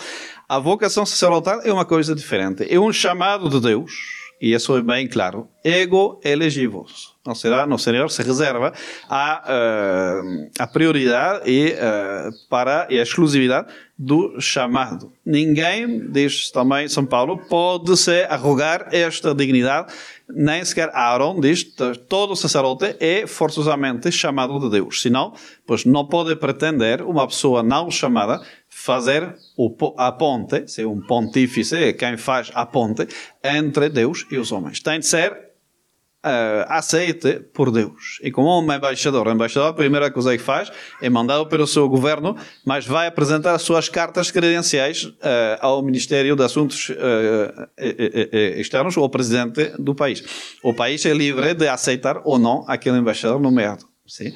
A 0.49 0.59
vocação 0.59 1.04
sacerdotal 1.04 1.61
é 1.62 1.73
uma 1.73 1.85
coisa 1.85 2.14
diferente. 2.14 2.66
É 2.68 2.80
um 2.80 2.92
chamado 2.92 3.50
de 3.50 3.61
Deus, 3.61 4.17
e 4.40 4.54
isso 4.54 4.76
é 4.76 4.83
bem 4.83 5.07
claro. 5.07 5.49
Ego 5.64 6.21
elegivos. 6.25 7.14
Ou 7.26 7.35
seja, 7.35 7.66
no 7.66 7.78
Senhor 7.78 8.11
se 8.11 8.23
reserva 8.23 8.73
a, 9.09 9.42
uh, 9.45 10.50
a 10.59 10.66
prioridade 10.66 11.50
e, 11.50 11.73
uh, 11.73 12.49
para, 12.49 12.87
e 12.88 12.99
a 12.99 13.02
exclusividade 13.02 13.68
do 13.99 14.40
chamado. 14.40 15.12
Ninguém, 15.26 16.11
diz 16.11 16.50
também 16.50 16.88
São 16.88 17.04
Paulo, 17.04 17.38
pode 17.49 17.97
se 17.97 18.23
arrogar 18.25 18.88
esta 18.92 19.35
dignidade, 19.35 19.92
nem 20.28 20.64
sequer 20.64 20.90
Aaron 20.94 21.40
diz, 21.40 21.64
todo 22.08 22.37
sacerdote 22.37 22.97
é 23.00 23.26
forçosamente 23.26 24.12
chamado 24.12 24.58
de 24.61 24.70
Deus. 24.70 25.02
Senão, 25.02 25.32
pois 25.66 25.85
não 25.85 26.06
pode 26.06 26.37
pretender 26.37 27.02
uma 27.02 27.26
pessoa 27.26 27.62
não 27.62 27.90
chamada 27.90 28.40
fazer 28.68 29.35
a 29.97 30.12
ponte, 30.12 30.68
ser 30.68 30.87
um 30.87 31.00
pontífice, 31.00 31.92
quem 31.94 32.16
faz 32.16 32.50
a 32.54 32.66
ponte 32.66 33.08
entre 33.42 33.88
Deus 33.88 34.26
e 34.30 34.37
os 34.37 34.52
homens. 34.52 34.80
Tem 34.80 35.00
de 35.00 35.06
ser 35.06 35.47
uh, 36.25 36.64
aceite 36.68 37.40
por 37.52 37.70
Deus. 37.70 38.18
E 38.22 38.30
como 38.30 38.60
um 38.60 38.72
embaixador, 38.72 39.26
o 39.26 39.30
embaixador 39.30 39.70
a 39.70 39.72
primeira 39.72 40.10
coisa 40.10 40.37
que 40.37 40.42
faz 40.42 40.70
é 41.00 41.08
mandado 41.08 41.46
pelo 41.46 41.66
seu 41.66 41.88
governo, 41.88 42.37
mas 42.64 42.87
vai 42.87 43.06
apresentar 43.06 43.54
as 43.54 43.62
suas 43.62 43.88
cartas 43.88 44.30
credenciais 44.30 45.04
uh, 45.04 45.16
ao 45.60 45.82
Ministério 45.82 46.37
de 46.37 46.42
Assuntos 46.42 46.90
uh, 46.90 47.68
Externos 48.58 48.96
ou 48.96 49.02
ao 49.02 49.10
presidente 49.10 49.72
do 49.78 49.94
país. 49.94 50.22
O 50.62 50.75
país 50.75 51.04
é 51.06 51.14
livre 51.14 51.54
de 51.54 51.68
aceitar 51.68 52.20
ou 52.25 52.38
não 52.38 52.64
aquele 52.68 52.98
embaixador 52.98 53.40
nomeado. 53.40 53.88
Sim? 54.08 54.32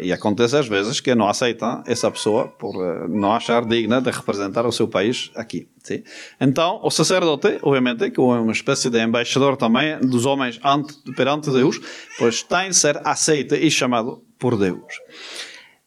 E 0.00 0.12
acontece 0.12 0.56
às 0.56 0.68
vezes 0.68 1.00
que 1.00 1.14
não 1.14 1.28
aceitam 1.28 1.82
essa 1.86 2.10
pessoa 2.10 2.48
por 2.48 3.08
não 3.08 3.32
achar 3.32 3.66
digna 3.66 4.00
de 4.00 4.10
representar 4.10 4.64
o 4.64 4.72
seu 4.72 4.86
país 4.86 5.30
aqui. 5.34 5.68
Sim? 5.82 6.04
Então, 6.40 6.80
o 6.82 6.90
sacerdote, 6.90 7.58
obviamente, 7.62 8.10
que 8.10 8.20
é 8.20 8.22
uma 8.22 8.52
espécie 8.52 8.88
de 8.88 9.02
embaixador 9.02 9.56
também 9.56 9.98
dos 9.98 10.24
homens 10.24 10.60
ante, 10.64 10.94
perante 11.16 11.50
Deus, 11.50 11.80
pois 12.16 12.42
tem 12.42 12.70
de 12.70 12.76
ser 12.76 13.00
aceito 13.04 13.56
e 13.56 13.70
chamado 13.70 14.22
por 14.38 14.56
Deus. 14.56 14.94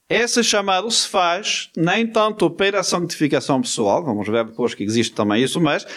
Esse 0.08 0.44
chamado 0.44 0.92
se 0.92 1.08
faz 1.08 1.72
nem 1.76 2.06
tanto 2.06 2.50
pela 2.52 2.84
santificação 2.84 3.62
pessoal, 3.62 4.04
vamos 4.04 4.28
ver 4.28 4.46
depois 4.46 4.76
que 4.76 4.84
existe 4.84 5.16
também 5.16 5.42
isso, 5.42 5.60
mas 5.60 5.88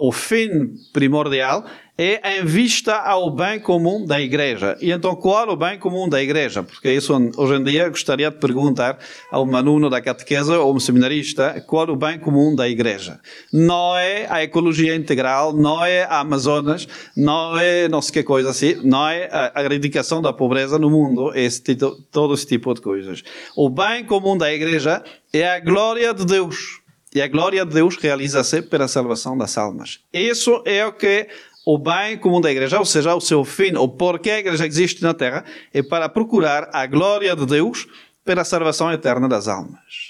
o 0.00 0.10
fim 0.10 0.74
primordial 0.92 1.64
é 1.64 1.89
em 2.02 2.44
vista 2.46 2.94
ao 2.94 3.30
bem 3.30 3.60
comum 3.60 4.06
da 4.06 4.18
igreja. 4.18 4.74
E 4.80 4.90
então, 4.90 5.14
qual 5.14 5.50
é 5.50 5.52
o 5.52 5.56
bem 5.56 5.78
comum 5.78 6.08
da 6.08 6.22
igreja? 6.22 6.62
Porque 6.62 6.90
isso, 6.90 7.12
hoje 7.36 7.54
em 7.54 7.62
dia, 7.62 7.90
gostaria 7.90 8.30
de 8.30 8.38
perguntar 8.38 8.98
a 9.30 9.38
um 9.38 9.54
aluno 9.54 9.90
da 9.90 10.00
catequese 10.00 10.50
ou 10.50 10.74
um 10.74 10.80
seminarista 10.80 11.62
qual 11.66 11.88
é 11.88 11.90
o 11.90 11.96
bem 11.96 12.18
comum 12.18 12.54
da 12.54 12.66
igreja. 12.66 13.20
Não 13.52 13.94
é 13.98 14.26
a 14.30 14.42
ecologia 14.42 14.94
integral, 14.94 15.52
não 15.52 15.84
é 15.84 16.04
a 16.04 16.20
Amazonas, 16.20 16.88
não 17.14 17.58
é 17.58 17.86
não 17.86 18.00
sei 18.00 18.14
que 18.14 18.22
coisa 18.22 18.48
assim, 18.48 18.76
não 18.82 19.06
é 19.06 19.28
a 19.30 19.62
erradicação 19.62 20.22
da 20.22 20.32
pobreza 20.32 20.78
no 20.78 20.88
mundo, 20.88 21.32
esse 21.34 21.62
tipo, 21.62 21.90
todo 22.10 22.32
esse 22.32 22.46
tipo 22.46 22.72
de 22.72 22.80
coisas. 22.80 23.22
O 23.54 23.68
bem 23.68 24.06
comum 24.06 24.38
da 24.38 24.50
igreja 24.50 25.04
é 25.34 25.46
a 25.46 25.60
glória 25.60 26.14
de 26.14 26.24
Deus. 26.24 26.80
E 27.12 27.20
a 27.20 27.26
glória 27.26 27.66
de 27.66 27.74
Deus 27.74 27.96
realiza-se 27.96 28.62
pela 28.62 28.86
salvação 28.86 29.36
das 29.36 29.58
almas. 29.58 29.98
Isso 30.12 30.62
é 30.64 30.86
o 30.86 30.92
que 30.92 31.26
o 31.72 31.78
bem 31.78 32.18
comum 32.18 32.40
da 32.40 32.50
igreja, 32.50 32.80
ou 32.80 32.84
seja, 32.84 33.14
o 33.14 33.20
seu 33.20 33.44
fim, 33.44 33.76
o 33.76 33.86
porquê 33.86 34.30
a 34.30 34.38
igreja 34.40 34.66
existe 34.66 35.02
na 35.02 35.14
terra, 35.14 35.44
é 35.72 35.82
para 35.82 36.08
procurar 36.08 36.68
a 36.72 36.84
glória 36.84 37.36
de 37.36 37.46
Deus 37.46 37.86
pela 38.24 38.42
salvação 38.42 38.92
eterna 38.92 39.28
das 39.28 39.46
almas. 39.46 40.09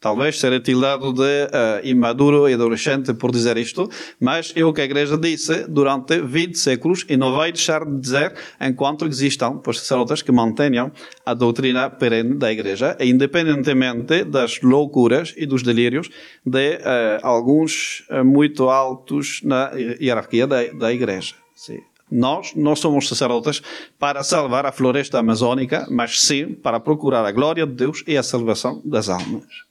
Talvez 0.00 0.40
ser 0.40 0.58
tildado 0.62 1.12
de 1.12 1.20
uh, 1.20 1.84
imaduro 1.84 2.48
e 2.48 2.54
adolescente 2.54 3.12
por 3.12 3.30
dizer 3.30 3.58
isto, 3.58 3.86
mas 4.18 4.50
é 4.56 4.64
o 4.64 4.72
que 4.72 4.80
a 4.80 4.84
Igreja 4.84 5.18
disse 5.18 5.66
durante 5.68 6.18
20 6.22 6.58
séculos 6.58 7.04
e 7.06 7.18
não 7.18 7.34
vai 7.36 7.52
deixar 7.52 7.84
de 7.84 8.00
dizer 8.00 8.34
enquanto 8.58 9.06
existam 9.06 9.60
sacerdotes 9.66 10.22
que 10.22 10.32
mantenham 10.32 10.90
a 11.26 11.34
doutrina 11.34 11.90
perene 11.90 12.34
da 12.34 12.50
Igreja, 12.50 12.96
independentemente 12.98 14.24
das 14.24 14.62
loucuras 14.62 15.34
e 15.36 15.44
dos 15.44 15.62
delírios 15.62 16.08
de 16.46 16.76
uh, 16.76 16.80
alguns 17.22 18.02
uh, 18.10 18.24
muito 18.24 18.70
altos 18.70 19.42
na 19.44 19.70
hierarquia 20.00 20.46
da, 20.46 20.64
da 20.64 20.90
Igreja. 20.90 21.34
Sim. 21.54 21.80
Nós 22.10 22.54
não 22.56 22.74
somos 22.74 23.06
sacerdotes 23.06 23.62
para 23.98 24.24
salvar 24.24 24.64
a 24.64 24.72
floresta 24.72 25.18
amazônica, 25.18 25.86
mas 25.90 26.22
sim 26.22 26.54
para 26.54 26.80
procurar 26.80 27.24
a 27.24 27.30
glória 27.30 27.66
de 27.66 27.74
Deus 27.74 28.02
e 28.06 28.16
a 28.16 28.22
salvação 28.22 28.80
das 28.84 29.08
almas. 29.08 29.69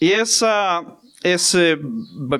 E 0.00 0.12
essa, 0.12 0.84
esse 1.24 1.76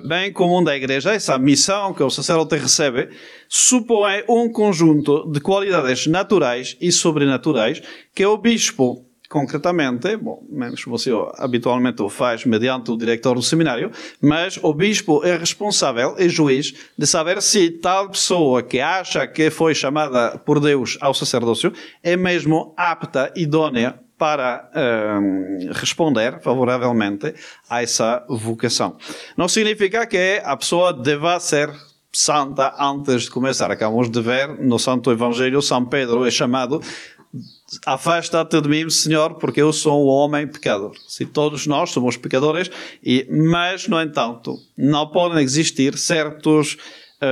bem 0.07 0.33
comum 0.33 0.63
da 0.63 0.77
igreja, 0.77 1.13
essa 1.13 1.37
missão 1.39 1.93
que 1.93 2.03
o 2.03 2.11
sacerdote 2.11 2.57
recebe, 2.57 3.09
supõe 3.49 4.23
um 4.29 4.51
conjunto 4.51 5.31
de 5.31 5.41
qualidades 5.41 6.07
naturais 6.07 6.77
e 6.81 6.93
sobrenaturais 6.93 7.83
que 8.15 8.25
o 8.25 8.37
bispo 8.37 9.05
concretamente, 9.29 10.17
bom, 10.17 10.43
menos 10.49 10.83
você 10.85 11.11
habitualmente 11.37 12.01
o 12.01 12.09
faz 12.09 12.47
mediante 12.47 12.91
o 12.91 12.97
diretor 12.97 13.35
do 13.35 13.43
seminário, 13.43 13.91
mas 14.23 14.59
o 14.63 14.73
bispo 14.73 15.23
é 15.23 15.37
responsável, 15.37 16.15
é 16.17 16.29
juiz, 16.29 16.73
de 16.97 17.07
saber 17.07 17.43
se 17.43 17.71
tal 17.71 18.09
pessoa 18.09 18.63
que 18.63 18.81
acha 18.81 19.27
que 19.27 19.51
foi 19.51 19.75
chamada 19.75 20.39
por 20.39 20.59
Deus 20.61 20.97
ao 21.01 21.13
sacerdócio 21.13 21.73
é 22.03 22.17
mesmo 22.17 22.73
apta, 22.77 23.31
idônea 23.37 24.01
para 24.19 24.69
um, 25.23 25.71
responder 25.73 26.41
favoravelmente 26.41 27.35
a 27.71 27.83
essa 27.83 28.25
vocação. 28.29 28.97
Não 29.37 29.49
significa 29.49 30.07
que 30.07 30.43
a 30.45 30.57
pessoa 30.57 30.93
deva 30.93 31.39
ser 31.39 31.71
santa 32.13 32.75
antes 32.79 33.25
de 33.25 33.31
começar. 33.31 33.71
Acabamos 33.71 34.11
de 34.11 34.21
ver 34.21 34.49
no 34.61 34.79
Santo 34.79 35.13
Evangelho, 35.13 35.63
São 35.63 35.85
Pedro 35.85 36.27
é 36.27 36.31
chamado 36.31 36.81
Afasta-te 37.85 38.63
de 38.63 38.69
mim, 38.69 38.89
Senhor, 38.89 39.35
porque 39.35 39.61
eu 39.61 39.73
sou 39.75 40.07
um 40.07 40.09
homem 40.09 40.47
pecador. 40.47 40.93
Se 41.07 41.27
todos 41.27 41.67
nós 41.67 41.91
somos 41.91 42.17
pecadores, 42.17 42.71
e, 43.05 43.27
mas, 43.31 43.87
no 43.87 44.01
entanto, 44.01 44.59
não 44.77 45.07
podem 45.07 45.45
existir 45.45 45.99
certos 45.99 46.79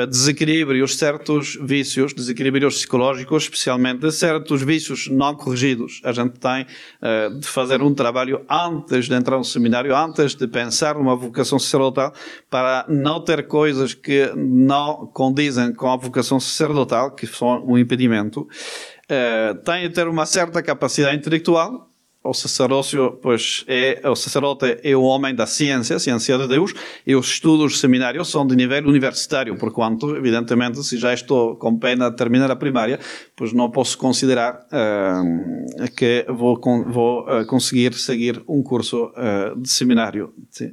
desequilíbrios, 0.08 0.96
certos 0.96 1.56
vícios, 1.62 2.12
desequilíbrios 2.12 2.76
psicológicos, 2.76 3.44
especialmente 3.44 4.10
certos 4.10 4.62
vícios 4.62 5.08
não 5.08 5.34
corrigidos. 5.34 6.00
A 6.04 6.12
gente 6.12 6.40
tem 6.40 6.62
uh, 6.64 7.38
de 7.38 7.46
fazer 7.46 7.80
um 7.80 7.94
trabalho 7.94 8.44
antes 8.50 9.06
de 9.06 9.14
entrar 9.14 9.36
no 9.36 9.44
seminário, 9.44 9.94
antes 9.94 10.34
de 10.34 10.48
pensar 10.48 10.96
numa 10.96 11.14
vocação 11.14 11.58
sacerdotal, 11.58 12.12
para 12.50 12.84
não 12.88 13.22
ter 13.22 13.46
coisas 13.46 13.94
que 13.94 14.32
não 14.34 15.06
condizem 15.06 15.72
com 15.72 15.88
a 15.88 15.96
vocação 15.96 16.40
sacerdotal, 16.40 17.12
que 17.12 17.26
são 17.26 17.64
um 17.64 17.78
impedimento. 17.78 18.40
Uh, 18.40 19.54
tem 19.64 19.88
de 19.88 19.94
ter 19.94 20.08
uma 20.08 20.26
certa 20.26 20.60
capacidade 20.62 21.16
intelectual, 21.16 21.88
o 22.26 22.34
sacerdócio, 22.34 23.18
pois, 23.22 23.64
é, 23.66 24.00
o 24.08 24.16
sacerdote 24.16 24.78
é 24.82 24.96
o 24.96 25.02
homem 25.02 25.34
da 25.34 25.46
ciência, 25.46 25.98
ciência 25.98 26.36
de 26.38 26.48
Deus, 26.48 26.74
e 27.06 27.14
os 27.14 27.26
estudos 27.26 27.80
seminários 27.80 28.28
são 28.28 28.46
de 28.46 28.56
nível 28.56 28.86
universitário, 28.86 29.56
porquanto, 29.56 30.16
evidentemente, 30.16 30.82
se 30.82 30.96
já 30.98 31.14
estou 31.14 31.56
com 31.56 31.78
pena 31.78 32.10
de 32.10 32.16
terminar 32.16 32.50
a 32.50 32.56
primária, 32.56 32.98
pois 33.34 33.52
não 33.52 33.70
posso 33.70 33.96
considerar 33.98 34.66
uh, 34.66 35.90
que 35.96 36.26
vou, 36.28 36.60
vou 36.86 37.22
uh, 37.22 37.46
conseguir 37.46 37.94
seguir 37.94 38.42
um 38.48 38.62
curso 38.62 39.06
uh, 39.06 39.60
de 39.60 39.68
seminário. 39.68 40.32
Sim. 40.50 40.72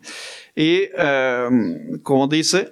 E, 0.56 0.92
como 2.04 2.28
disse, 2.28 2.72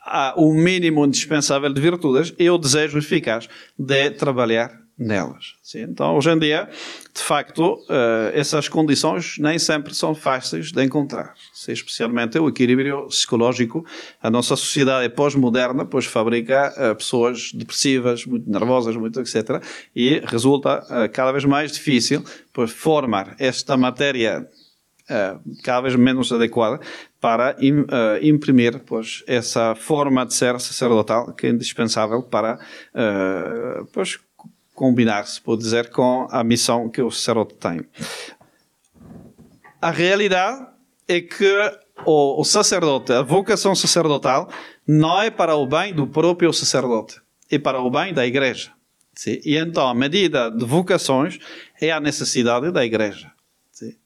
há 0.00 0.34
o 0.36 0.54
mínimo 0.54 1.04
indispensável 1.04 1.72
de 1.72 1.80
virtudes 1.80 2.32
e 2.38 2.48
o 2.48 2.56
desejo 2.56 2.98
eficaz 2.98 3.48
de 3.76 4.10
trabalhar 4.12 4.85
nelas. 4.98 5.54
Sim? 5.62 5.82
Então, 5.82 6.16
hoje 6.16 6.30
em 6.30 6.38
dia, 6.38 6.68
de 7.14 7.22
facto, 7.22 7.74
uh, 7.74 8.30
essas 8.32 8.68
condições 8.68 9.36
nem 9.38 9.58
sempre 9.58 9.94
são 9.94 10.14
fáceis 10.14 10.72
de 10.72 10.82
encontrar. 10.82 11.34
Sim? 11.52 11.72
Especialmente 11.72 12.38
o 12.38 12.48
equilíbrio 12.48 13.06
psicológico. 13.08 13.84
A 14.22 14.30
nossa 14.30 14.56
sociedade 14.56 15.08
pós-moderna, 15.10 15.84
pois, 15.84 16.06
fabrica 16.06 16.72
uh, 16.76 16.96
pessoas 16.96 17.52
depressivas, 17.52 18.24
muito 18.24 18.50
nervosas, 18.50 18.96
muito 18.96 19.20
etc. 19.20 19.62
E 19.94 20.22
resulta 20.24 20.78
uh, 20.84 21.12
cada 21.12 21.30
vez 21.30 21.44
mais 21.44 21.72
difícil 21.72 22.24
pois, 22.52 22.70
formar 22.70 23.34
esta 23.38 23.76
matéria 23.76 24.48
cada 25.62 25.82
vez 25.82 25.94
menos 25.94 26.32
adequada 26.32 26.80
para 27.20 27.56
imprimir 28.20 28.80
pois, 28.84 29.22
essa 29.28 29.72
forma 29.76 30.26
de 30.26 30.34
ser 30.34 30.58
sacerdotal 30.58 31.32
que 31.32 31.46
é 31.46 31.50
indispensável 31.50 32.24
para 32.24 32.58
pois, 33.92 34.18
combinar-se, 34.76 35.40
pode 35.40 35.62
dizer, 35.62 35.90
com 35.90 36.28
a 36.30 36.44
missão 36.44 36.88
que 36.88 37.02
o 37.02 37.10
sacerdote 37.10 37.54
tem. 37.54 37.80
A 39.80 39.90
realidade 39.90 40.66
é 41.08 41.20
que 41.20 41.50
o, 42.04 42.40
o 42.40 42.44
sacerdote, 42.44 43.12
a 43.12 43.22
vocação 43.22 43.74
sacerdotal, 43.74 44.48
não 44.86 45.20
é 45.20 45.30
para 45.30 45.56
o 45.56 45.66
bem 45.66 45.94
do 45.94 46.06
próprio 46.06 46.52
sacerdote, 46.52 47.20
é 47.50 47.58
para 47.58 47.80
o 47.80 47.90
bem 47.90 48.12
da 48.12 48.26
igreja. 48.26 48.70
Sim? 49.14 49.40
E 49.44 49.56
então 49.56 49.88
a 49.88 49.94
medida 49.94 50.50
de 50.50 50.64
vocações 50.64 51.38
é 51.80 51.90
a 51.90 51.98
necessidade 51.98 52.70
da 52.70 52.84
igreja. 52.84 53.32
Sim? 53.72 53.96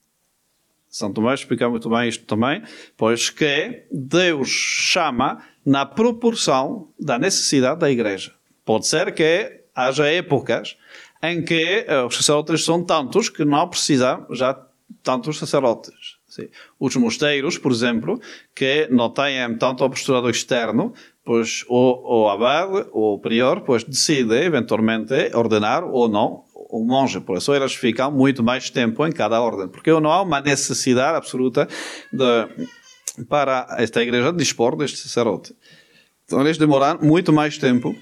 São 0.89 1.13
Tomás 1.13 1.41
explica 1.41 1.69
muito 1.69 1.91
bem 1.91 2.09
isto 2.09 2.25
também, 2.27 2.63
pois 2.97 3.29
que 3.29 3.87
Deus 3.91 4.49
chama 4.49 5.43
na 5.67 5.85
proporção 5.85 6.89
da 6.99 7.19
necessidade 7.19 7.81
da 7.81 7.91
igreja. 7.91 8.33
Pode 8.65 8.87
ser 8.87 9.13
que 9.13 9.60
haja 9.75 10.07
épocas 10.07 10.77
em 11.23 11.43
que 11.43 11.87
uh, 11.89 12.07
os 12.07 12.17
sacerdotes 12.17 12.65
são 12.65 12.85
tantos 12.85 13.29
que 13.29 13.45
não 13.45 13.69
precisam 13.69 14.27
já 14.31 14.59
tantos 15.03 15.39
sacerdotes. 15.39 16.19
Sim. 16.27 16.49
Os 16.79 16.95
mosteiros, 16.95 17.59
por 17.59 17.73
exemplo, 17.73 18.21
que 18.55 18.87
não 18.91 19.11
têm 19.11 19.57
tanto 19.59 19.83
apostolado 19.83 20.31
externo, 20.31 20.95
pois 21.25 21.65
o, 21.69 22.23
o 22.25 22.29
abade, 22.29 22.89
o 22.93 23.19
prior, 23.19 23.63
pois 23.63 23.83
decide 23.83 24.35
eventualmente 24.35 25.13
ordenar 25.35 25.85
ou 25.85 26.09
não 26.09 26.45
o 26.55 26.85
monge. 26.85 27.21
Por 27.21 27.37
isso 27.37 27.53
eles 27.53 27.75
ficam 27.75 28.13
muito 28.13 28.45
mais 28.45 28.71
tempo 28.71 29.05
em 29.05 29.11
cada 29.11 29.41
ordem, 29.41 29.69
porque 29.69 29.91
não 29.91 30.11
há 30.11 30.23
uma 30.23 30.41
necessidade 30.41 31.17
absoluta 31.17 31.69
de, 32.13 33.25
para 33.25 33.67
esta 33.79 34.01
igreja 34.01 34.33
dispor 34.33 34.77
deste 34.77 34.99
sacerdote. 34.99 35.55
Então 36.25 36.41
eles 36.41 36.57
demoram 36.57 37.01
muito 37.03 37.33
mais 37.33 37.59
tempo 37.59 37.95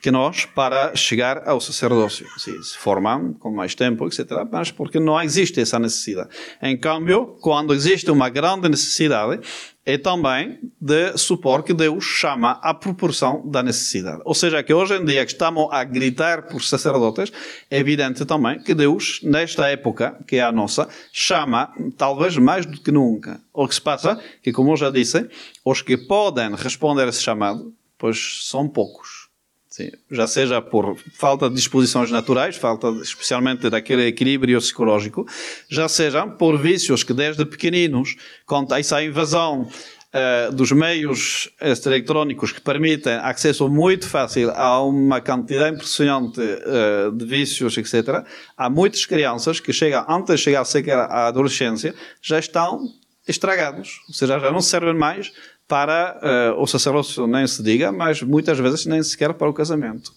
que 0.00 0.10
nós 0.10 0.44
para 0.44 0.94
chegar 0.94 1.48
ao 1.48 1.60
sacerdócio. 1.60 2.26
Se 2.38 2.76
formam 2.76 3.34
com 3.34 3.50
mais 3.50 3.74
tempo, 3.74 4.06
etc. 4.06 4.26
Mas 4.50 4.70
porque 4.70 4.98
não 5.00 5.20
existe 5.20 5.60
essa 5.60 5.78
necessidade. 5.78 6.30
Em 6.62 6.76
câmbio, 6.76 7.36
quando 7.40 7.74
existe 7.74 8.10
uma 8.10 8.28
grande 8.28 8.68
necessidade, 8.68 9.40
é 9.88 9.96
também 9.96 10.58
de 10.78 11.16
supor 11.16 11.62
que 11.62 11.72
Deus 11.72 12.04
chama 12.04 12.60
à 12.62 12.74
proporção 12.74 13.42
da 13.48 13.62
necessidade. 13.62 14.20
Ou 14.26 14.34
seja, 14.34 14.62
que 14.62 14.74
hoje 14.74 14.94
em 14.94 15.04
dia 15.04 15.24
que 15.24 15.32
estamos 15.32 15.66
a 15.72 15.82
gritar 15.82 16.42
por 16.42 16.62
sacerdotes, 16.62 17.32
é 17.70 17.78
evidente 17.78 18.26
também 18.26 18.62
que 18.62 18.74
Deus, 18.74 19.20
nesta 19.22 19.66
época, 19.68 20.18
que 20.26 20.36
é 20.36 20.42
a 20.42 20.52
nossa, 20.52 20.86
chama 21.10 21.72
talvez 21.96 22.36
mais 22.36 22.66
do 22.66 22.78
que 22.78 22.92
nunca. 22.92 23.40
O 23.50 23.66
que 23.66 23.74
se 23.74 23.80
passa 23.80 24.20
que, 24.42 24.52
como 24.52 24.72
eu 24.72 24.76
já 24.76 24.90
disse, 24.90 25.26
os 25.64 25.80
que 25.80 25.96
podem 25.96 26.54
responder 26.54 27.04
a 27.04 27.08
esse 27.08 27.22
chamado, 27.22 27.72
pois 27.96 28.46
são 28.46 28.68
poucos. 28.68 29.27
Sim, 29.68 29.90
já 30.10 30.26
seja 30.26 30.62
por 30.62 30.96
falta 31.12 31.48
de 31.48 31.54
disposições 31.54 32.10
naturais, 32.10 32.56
falta 32.56 32.88
especialmente 33.02 33.68
daquele 33.68 34.06
equilíbrio 34.06 34.58
psicológico, 34.58 35.26
já 35.68 35.86
seja 35.86 36.26
por 36.26 36.58
vícios 36.58 37.04
que 37.04 37.12
desde 37.12 37.44
pequeninos, 37.44 38.16
com 38.46 38.66
essa 38.74 39.02
invasão 39.02 39.68
uh, 39.68 40.52
dos 40.54 40.72
meios 40.72 41.50
eletrónicos 41.60 42.50
que 42.50 42.62
permitem 42.62 43.14
acesso 43.14 43.68
muito 43.68 44.08
fácil 44.08 44.50
a 44.52 44.82
uma 44.82 45.20
quantidade 45.20 45.76
impressionante 45.76 46.40
uh, 46.40 47.12
de 47.12 47.26
vícios, 47.26 47.76
etc., 47.76 48.24
há 48.56 48.70
muitas 48.70 49.04
crianças 49.04 49.60
que 49.60 49.72
chegam, 49.72 50.02
antes 50.08 50.36
de 50.36 50.44
chegar 50.44 50.64
sequer 50.64 50.96
à 50.96 51.26
adolescência, 51.26 51.94
já 52.22 52.38
estão 52.38 52.80
estragados, 53.26 54.00
ou 54.08 54.14
seja, 54.14 54.38
já 54.38 54.50
não 54.50 54.62
servem 54.62 54.94
mais 54.94 55.30
para 55.68 56.54
uh, 56.56 56.62
o 56.62 56.66
sacerdócio 56.66 57.26
nem 57.26 57.46
se 57.46 57.62
diga, 57.62 57.92
mas 57.92 58.22
muitas 58.22 58.58
vezes 58.58 58.86
nem 58.86 59.02
sequer 59.02 59.34
para 59.34 59.48
o 59.48 59.52
casamento. 59.52 60.10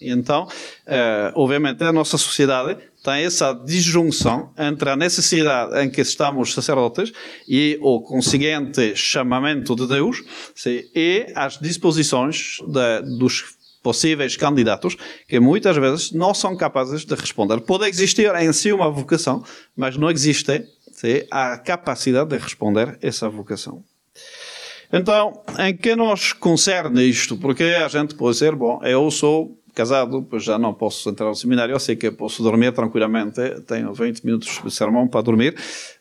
Então, 0.00 0.44
uh, 0.44 1.32
obviamente, 1.34 1.84
a 1.84 1.92
nossa 1.92 2.16
sociedade 2.16 2.78
tem 3.04 3.24
essa 3.24 3.52
disjunção 3.52 4.50
entre 4.58 4.88
a 4.88 4.96
necessidade 4.96 5.78
em 5.80 5.90
que 5.90 6.00
estamos 6.00 6.54
sacerdotes 6.54 7.12
e 7.46 7.78
o 7.82 8.00
conseguinte 8.00 8.96
chamamento 8.96 9.76
de 9.76 9.86
Deus 9.86 10.24
sim, 10.54 10.82
e 10.94 11.30
as 11.34 11.58
disposições 11.58 12.56
de, 12.66 13.18
dos 13.18 13.56
possíveis 13.82 14.34
candidatos 14.36 14.96
que 15.28 15.38
muitas 15.38 15.76
vezes 15.76 16.10
não 16.10 16.34
são 16.34 16.56
capazes 16.56 17.04
de 17.04 17.14
responder. 17.14 17.60
Pode 17.60 17.86
existir 17.86 18.34
em 18.34 18.52
si 18.52 18.72
uma 18.72 18.90
vocação, 18.90 19.44
mas 19.76 19.96
não 19.96 20.10
existe 20.10 20.66
sim, 20.90 21.22
a 21.30 21.58
capacidade 21.58 22.30
de 22.30 22.38
responder 22.38 22.98
essa 23.00 23.28
vocação. 23.28 23.84
Então, 24.92 25.42
em 25.58 25.76
que 25.76 25.94
nos 25.96 26.32
concerne 26.32 27.02
isto? 27.04 27.36
Porque 27.36 27.64
a 27.64 27.88
gente 27.88 28.14
pode 28.14 28.34
dizer, 28.34 28.54
bom, 28.54 28.80
eu 28.82 29.10
sou 29.10 29.56
casado, 29.76 30.26
pois 30.28 30.42
já 30.42 30.58
não 30.58 30.72
posso 30.72 31.08
entrar 31.10 31.26
no 31.26 31.34
seminário, 31.34 31.74
eu 31.74 31.78
sei 31.78 31.94
que 31.94 32.10
posso 32.10 32.42
dormir 32.42 32.72
tranquilamente, 32.72 33.38
tenho 33.66 33.92
20 33.92 34.24
minutos 34.24 34.58
de 34.64 34.70
sermão 34.70 35.06
para 35.06 35.20
dormir. 35.20 35.54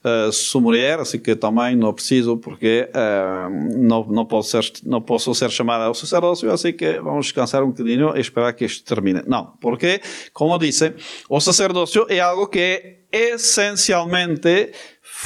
Uh, 0.04 0.32
sou 0.32 0.62
mulher, 0.62 0.98
assim 0.98 1.20
que 1.20 1.36
também 1.36 1.76
não 1.76 1.94
preciso, 1.94 2.38
porque 2.38 2.90
uh, 2.90 3.78
não, 3.78 4.06
não, 4.06 4.26
posso 4.26 4.52
ser, 4.52 4.72
não 4.86 5.02
posso 5.02 5.36
ser 5.36 5.52
chamada 5.52 5.84
ao 5.84 5.94
sacerdócio, 5.94 6.50
assim 6.50 6.72
que 6.72 7.00
vamos 7.02 7.26
descansar 7.26 7.64
um 7.64 7.72
bocadinho 7.72 8.16
e 8.16 8.22
esperar 8.22 8.54
que 8.54 8.64
isto 8.64 8.86
termine. 8.86 9.22
Não, 9.28 9.54
porque, 9.60 10.00
como 10.32 10.58
disse, 10.58 10.94
o 11.30 11.42
sacerdócio 11.42 12.06
é 12.08 12.22
algo 12.22 12.48
que 12.48 12.60
é 12.60 13.05
essencialmente 13.16 14.72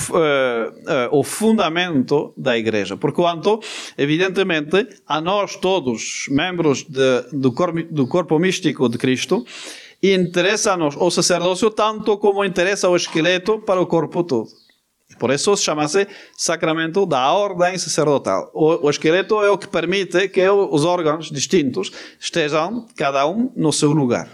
uh, 0.10 0.13
uh, 0.13 1.17
o 1.17 1.24
fundamento 1.24 2.31
da 2.38 2.55
Igreja. 2.55 2.96
Porquanto, 2.96 3.60
evidentemente, 3.98 4.88
a 5.08 5.19
nós 5.19 5.55
todos, 5.55 6.27
membros 6.29 6.84
de, 6.84 7.24
do, 7.34 7.51
corpo, 7.51 7.81
do 7.90 8.07
corpo 8.07 8.37
místico 8.37 8.87
de 8.87 9.00
Cristo, 9.00 9.44
interessa-nos 10.03 10.96
o 10.96 11.09
sacerdócio 11.09 11.72
tanto 11.72 12.18
como 12.18 12.46
interessa 12.46 12.87
o 12.87 12.96
esqueleto 12.96 13.59
para 13.59 13.81
o 13.81 13.87
corpo 13.87 14.24
todo. 14.24 14.48
Por 15.18 15.31
isso 15.31 15.57
se 15.57 15.64
chama-se 15.64 16.07
sacramento 16.37 17.05
da 17.07 17.33
ordem 17.33 17.77
sacerdotal. 17.77 18.51
O, 18.53 18.85
o, 18.85 18.90
esqueleto 18.90 19.44
é 19.44 19.50
o 19.50 19.57
que 19.57 19.68
permite 19.68 20.29
que 20.29 20.48
os 20.48 20.85
órgãos 20.85 21.31
distintos 21.31 21.92
estejam, 22.20 22.85
cada 22.96 23.27
um, 23.27 23.51
no 23.55 23.74
seu 23.74 23.92
lugar. 23.92 24.29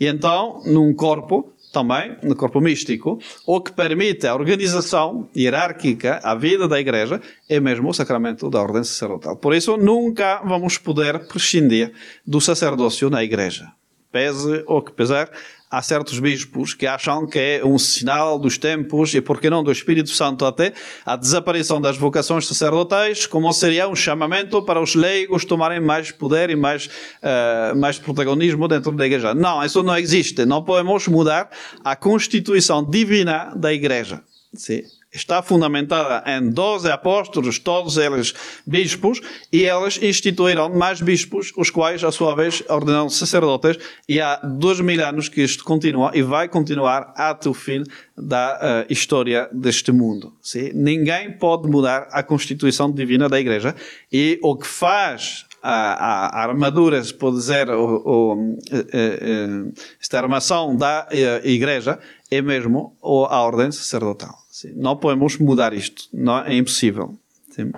E 0.00 0.06
então, 0.06 0.62
num 0.64 0.94
corpo, 0.94 1.51
também 1.72 2.16
no 2.22 2.36
corpo 2.36 2.60
místico, 2.60 3.18
o 3.46 3.60
que 3.60 3.72
permite 3.72 4.26
a 4.26 4.34
organização 4.34 5.28
hierárquica, 5.34 6.20
a 6.22 6.34
vida 6.34 6.68
da 6.68 6.78
igreja, 6.78 7.20
é 7.48 7.58
mesmo 7.58 7.88
o 7.88 7.94
sacramento 7.94 8.50
da 8.50 8.60
ordem 8.60 8.84
sacerdotal. 8.84 9.36
Por 9.36 9.54
isso, 9.54 9.76
nunca 9.76 10.42
vamos 10.44 10.76
poder 10.78 11.26
prescindir 11.26 11.92
do 12.26 12.40
sacerdócio 12.40 13.08
na 13.08 13.24
igreja. 13.24 13.72
Pese 14.12 14.62
o 14.66 14.82
que 14.82 14.92
pesar, 14.92 15.30
há 15.72 15.80
certos 15.80 16.20
bispos 16.20 16.74
que 16.74 16.86
acham 16.86 17.26
que 17.26 17.38
é 17.38 17.64
um 17.64 17.78
sinal 17.78 18.38
dos 18.38 18.58
tempos 18.58 19.14
e, 19.14 19.22
por 19.22 19.40
que 19.40 19.48
não, 19.48 19.64
do 19.64 19.72
Espírito 19.72 20.10
Santo 20.10 20.44
até, 20.44 20.74
a 21.06 21.16
desaparição 21.16 21.80
das 21.80 21.96
vocações 21.96 22.46
sacerdotais, 22.46 23.24
como 23.24 23.50
seria 23.54 23.88
um 23.88 23.96
chamamento 23.96 24.62
para 24.62 24.78
os 24.78 24.94
leigos 24.94 25.46
tomarem 25.46 25.80
mais 25.80 26.10
poder 26.12 26.50
e 26.50 26.56
mais, 26.56 26.86
uh, 26.86 27.74
mais 27.74 27.98
protagonismo 27.98 28.68
dentro 28.68 28.92
da 28.92 29.06
igreja. 29.06 29.34
Não, 29.34 29.64
isso 29.64 29.82
não 29.82 29.96
existe. 29.96 30.44
Não 30.44 30.62
podemos 30.62 31.08
mudar 31.08 31.48
a 31.82 31.96
constituição 31.96 32.84
divina 32.84 33.54
da 33.56 33.72
igreja. 33.72 34.22
Sim 34.54 34.82
está 35.12 35.42
fundamentada 35.42 36.22
em 36.26 36.50
12 36.50 36.90
apóstolos, 36.90 37.58
todos 37.58 37.96
eles 37.96 38.34
bispos, 38.66 39.20
e 39.52 39.62
eles 39.62 40.00
instituíram 40.02 40.70
mais 40.70 41.00
bispos, 41.00 41.52
os 41.56 41.70
quais, 41.70 42.02
a 42.02 42.10
sua 42.10 42.34
vez, 42.34 42.62
ordenaram 42.68 43.08
sacerdotes, 43.08 43.78
e 44.08 44.20
há 44.20 44.36
dois 44.36 44.80
mil 44.80 45.04
anos 45.04 45.28
que 45.28 45.42
isto 45.42 45.64
continua 45.64 46.10
e 46.14 46.22
vai 46.22 46.48
continuar 46.48 47.12
até 47.16 47.48
o 47.48 47.54
fim 47.54 47.84
da 48.16 48.84
uh, 48.88 48.92
história 48.92 49.48
deste 49.52 49.92
mundo. 49.92 50.32
Sim? 50.40 50.70
Ninguém 50.74 51.32
pode 51.32 51.68
mudar 51.68 52.08
a 52.10 52.22
constituição 52.22 52.90
divina 52.90 53.28
da 53.28 53.38
Igreja, 53.38 53.74
e 54.10 54.38
o 54.42 54.56
que 54.56 54.66
faz 54.66 55.46
a, 55.62 56.40
a, 56.40 56.42
armadura, 56.42 57.02
se 57.04 57.14
pode 57.14 57.36
dizer, 57.36 57.70
o, 57.70 58.02
o, 58.04 58.58
eh, 58.72 58.86
eh, 58.92 59.72
esta 60.00 60.18
armação 60.18 60.74
da 60.76 61.06
Igreja, 61.44 62.00
é 62.28 62.42
mesmo 62.42 62.96
a 63.00 63.40
ordem 63.42 63.70
sacerdotal. 63.70 64.41
Sim, 64.62 64.74
não 64.76 64.96
podemos 64.96 65.38
mudar 65.38 65.72
isto, 65.72 66.04
não, 66.12 66.38
é 66.38 66.54
impossível. 66.54 67.18
Sim. 67.50 67.72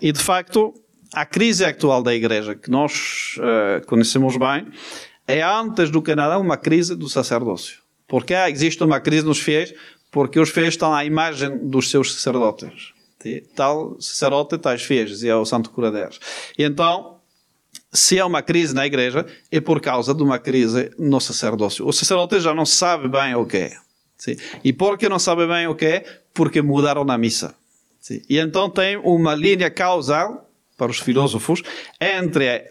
E 0.00 0.10
de 0.10 0.18
facto, 0.18 0.72
a 1.12 1.26
crise 1.26 1.66
atual 1.66 2.02
da 2.02 2.14
Igreja, 2.14 2.54
que 2.54 2.70
nós 2.70 3.36
uh, 3.38 3.86
conhecemos 3.86 4.34
bem, 4.38 4.66
é 5.28 5.42
antes 5.42 5.90
do 5.90 6.02
nada 6.16 6.38
uma 6.38 6.56
crise 6.56 6.96
do 6.96 7.10
sacerdócio. 7.10 7.78
Porque 8.08 8.32
existe 8.32 8.82
uma 8.82 9.00
crise 9.00 9.26
nos 9.26 9.38
fiéis, 9.38 9.74
porque 10.10 10.40
os 10.40 10.48
fiéis 10.48 10.68
estão 10.68 10.94
à 10.94 11.04
imagem 11.04 11.58
dos 11.68 11.90
seus 11.90 12.14
sacerdotes. 12.14 12.94
Tal 13.54 14.00
sacerdote, 14.00 14.56
tais 14.56 14.82
fiéis, 14.82 15.10
dizia 15.10 15.36
o 15.36 15.44
Santo 15.44 15.68
Curadeiros. 15.68 16.18
E 16.58 16.64
então, 16.64 17.18
se 17.92 18.18
há 18.18 18.24
uma 18.24 18.40
crise 18.40 18.74
na 18.74 18.86
igreja, 18.86 19.26
é 19.52 19.60
por 19.60 19.78
causa 19.78 20.14
de 20.14 20.22
uma 20.22 20.38
crise 20.38 20.90
no 20.98 21.20
sacerdócio. 21.20 21.86
O 21.86 21.92
sacerdote 21.92 22.40
já 22.40 22.54
não 22.54 22.64
sabe 22.64 23.08
bem 23.08 23.34
o 23.34 23.44
que 23.44 23.58
é. 23.58 23.83
E 24.62 24.72
porque 24.72 25.08
não 25.08 25.18
sabe 25.18 25.46
bem 25.46 25.66
o 25.66 25.74
que 25.74 25.84
é? 25.84 26.20
Porque 26.32 26.62
mudaram 26.62 27.04
na 27.04 27.18
missa. 27.18 27.54
E 28.28 28.38
então 28.38 28.68
tem 28.68 28.96
uma 28.96 29.34
linha 29.34 29.70
causal, 29.70 30.50
para 30.76 30.90
os 30.90 30.98
filósofos, 30.98 31.62
entre 32.00 32.70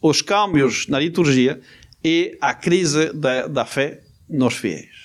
os 0.00 0.22
câmbios 0.22 0.88
na 0.88 0.98
liturgia 0.98 1.60
e 2.02 2.36
a 2.40 2.54
crise 2.54 3.12
da, 3.12 3.46
da 3.46 3.64
fé 3.64 4.00
nos 4.28 4.54
fiéis. 4.54 5.02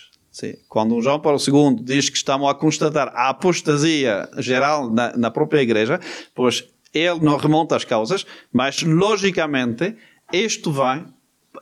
Quando 0.70 1.02
João 1.02 1.20
Paulo 1.20 1.40
II 1.40 1.84
diz 1.84 2.10
que 2.10 2.18
estamos 2.18 2.50
a 2.50 2.54
constatar 2.54 3.10
a 3.10 3.30
apostasia 3.30 4.30
geral 4.38 4.90
na, 4.90 5.16
na 5.18 5.32
própria 5.32 5.62
igreja, 5.62 6.00
pois 6.36 6.64
ele 6.94 7.20
não 7.22 7.38
remonta 7.38 7.76
as 7.76 7.84
causas, 7.84 8.26
mas 8.52 8.82
logicamente 8.84 9.96
isto 10.32 10.72
vai 10.72 11.06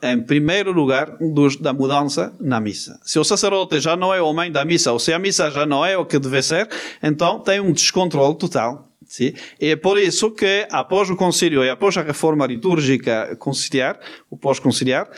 em 0.02 0.20
primeiro 0.20 0.72
lugar, 0.72 1.16
dos, 1.18 1.56
da 1.56 1.72
mudança 1.72 2.34
na 2.40 2.60
missa. 2.60 2.98
Se 3.04 3.18
o 3.18 3.24
sacerdote 3.24 3.80
já 3.80 3.96
não 3.96 4.12
é 4.12 4.20
o 4.20 4.26
homem 4.26 4.50
da 4.50 4.64
missa, 4.64 4.92
ou 4.92 4.98
se 4.98 5.12
a 5.12 5.18
missa 5.18 5.50
já 5.50 5.66
não 5.66 5.84
é 5.84 5.96
o 5.96 6.04
que 6.04 6.18
deve 6.18 6.42
ser, 6.42 6.68
então 7.02 7.40
tem 7.40 7.60
um 7.60 7.72
descontrole 7.72 8.36
total. 8.36 8.88
Sim? 9.06 9.32
E 9.60 9.68
é 9.68 9.76
por 9.76 9.98
isso 9.98 10.30
que, 10.32 10.66
após 10.70 11.08
o 11.08 11.16
concílio 11.16 11.64
e 11.64 11.70
após 11.70 11.96
a 11.96 12.02
reforma 12.02 12.44
litúrgica 12.46 13.36
conciliar, 13.36 13.98
o 14.30 14.36
pós-conciliar, 14.36 15.08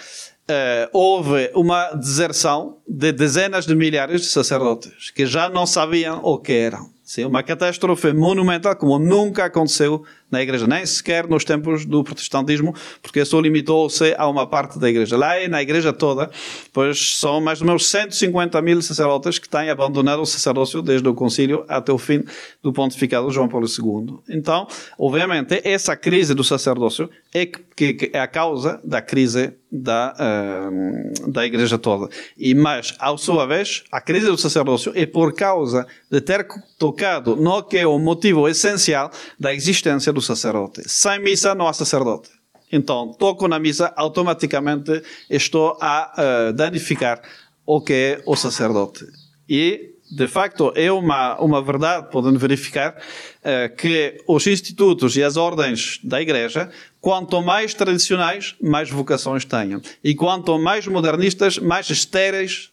Uh, 0.51 0.88
houve 0.95 1.51
uma 1.55 1.91
deserção 1.91 2.79
de 2.88 3.12
dezenas 3.12 3.67
de 3.67 3.75
milhares 3.75 4.23
de 4.23 4.29
sacerdotes 4.29 5.11
que 5.11 5.27
já 5.27 5.51
não 5.51 5.67
sabiam 5.67 6.21
o 6.25 6.38
que 6.38 6.55
eram. 6.55 6.88
Sim, 7.05 7.27
uma 7.27 7.43
catástrofe 7.43 8.14
monumental 8.14 8.75
como 8.75 8.99
nunca 8.99 9.45
aconteceu 9.45 10.05
na 10.31 10.43
igreja, 10.43 10.67
nem 10.67 10.85
sequer 10.85 11.27
nos 11.27 11.45
tempos 11.45 11.85
do 11.85 12.05
protestantismo, 12.05 12.75
porque 13.03 13.21
isso 13.21 13.41
limitou-se 13.41 14.14
a 14.17 14.29
uma 14.29 14.47
parte 14.47 14.79
da 14.79 14.88
igreja. 14.88 15.17
Lá 15.17 15.35
na 15.49 15.62
igreja 15.62 15.93
toda, 15.93 16.31
pois 16.73 17.17
são 17.17 17.41
mais 17.41 17.61
ou 17.61 17.67
menos 17.67 17.87
150 17.87 18.61
mil 18.62 18.81
sacerdotes 18.83 19.38
que 19.38 19.49
têm 19.49 19.71
abandonado 19.71 20.21
o 20.21 20.27
sacerdócio 20.27 20.83
desde 20.83 21.09
o 21.09 21.14
concílio 21.14 21.64
até 21.69 21.93
o 21.93 21.99
fim 21.99 22.23
do 22.62 22.73
pontificado 22.73 23.29
de 23.29 23.35
João 23.35 23.49
Paulo 23.49 23.67
II. 23.67 24.19
Então, 24.29 24.67
obviamente, 24.99 25.61
essa 25.64 25.97
crise 25.97 26.35
do 26.35 26.45
sacerdócio 26.45 27.09
é, 27.35 27.47
que, 27.47 27.95
que 27.95 28.11
é 28.12 28.21
a 28.21 28.27
causa 28.27 28.81
da 28.85 29.01
crise 29.01 29.55
da, 29.71 30.14
uh, 30.19 31.31
da 31.31 31.45
igreja 31.45 31.79
toda. 31.79 32.09
E 32.37 32.55
mais, 32.55 32.95
ao 32.99 33.19
sua 33.19 33.47
vez, 33.47 33.85
a 33.93 34.01
crise 34.01 34.27
do 34.27 34.38
sacerdócio 34.38 34.93
é 34.95 35.05
por 35.05 35.35
causa 35.35 35.87
de 36.11 36.21
ter 36.21 36.47
tocado 36.79 37.37
no 37.37 37.62
que 37.62 37.77
é 37.77 37.87
o 37.87 37.99
motivo 37.99 38.49
essencial 38.49 39.11
da 39.38 39.53
existência 39.53 40.12
do 40.18 40.22
sacerdote. 40.22 40.83
Sem 40.87 41.20
missa 41.20 41.54
não 41.54 41.68
há 41.68 41.72
sacerdote. 41.72 42.31
Então, 42.70 43.12
toco 43.12 43.48
na 43.48 43.59
missa, 43.59 43.92
automaticamente 43.96 45.02
estou 45.31 45.78
a 45.81 46.12
uh, 46.12 46.52
danificar 46.52 47.22
o 47.64 47.81
que 47.81 47.92
é 47.92 48.22
o 48.26 48.37
sacerdote. 48.37 49.07
E 49.48 49.94
de 50.11 50.26
facto, 50.26 50.72
é 50.74 50.90
uma, 50.90 51.38
uma 51.38 51.62
verdade, 51.62 52.11
podem 52.11 52.35
verificar, 52.37 52.96
uh, 52.96 53.76
que 53.76 54.18
os 54.26 54.46
institutos 54.46 55.16
e 55.16 55.22
as 55.22 55.37
ordens 55.37 56.00
da 56.02 56.20
Igreja, 56.20 56.70
quanto 57.00 57.42
mais 57.42 57.74
tradicionais, 57.74 58.54
mais 58.61 58.90
vocações 58.90 59.44
têm. 59.44 59.81
E 60.02 60.14
quanto 60.14 60.59
mais 60.59 60.87
modernistas, 60.87 61.59
mais 61.59 61.90
estéreis 61.90 62.70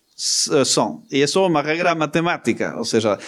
eh, 0.49 0.63
são. 0.63 1.03
E 1.11 1.21
é 1.21 1.27
só 1.27 1.45
uma 1.45 1.61
regra 1.61 1.93
matemática, 1.93 2.73
ou 2.77 2.85
seja, 2.85 3.19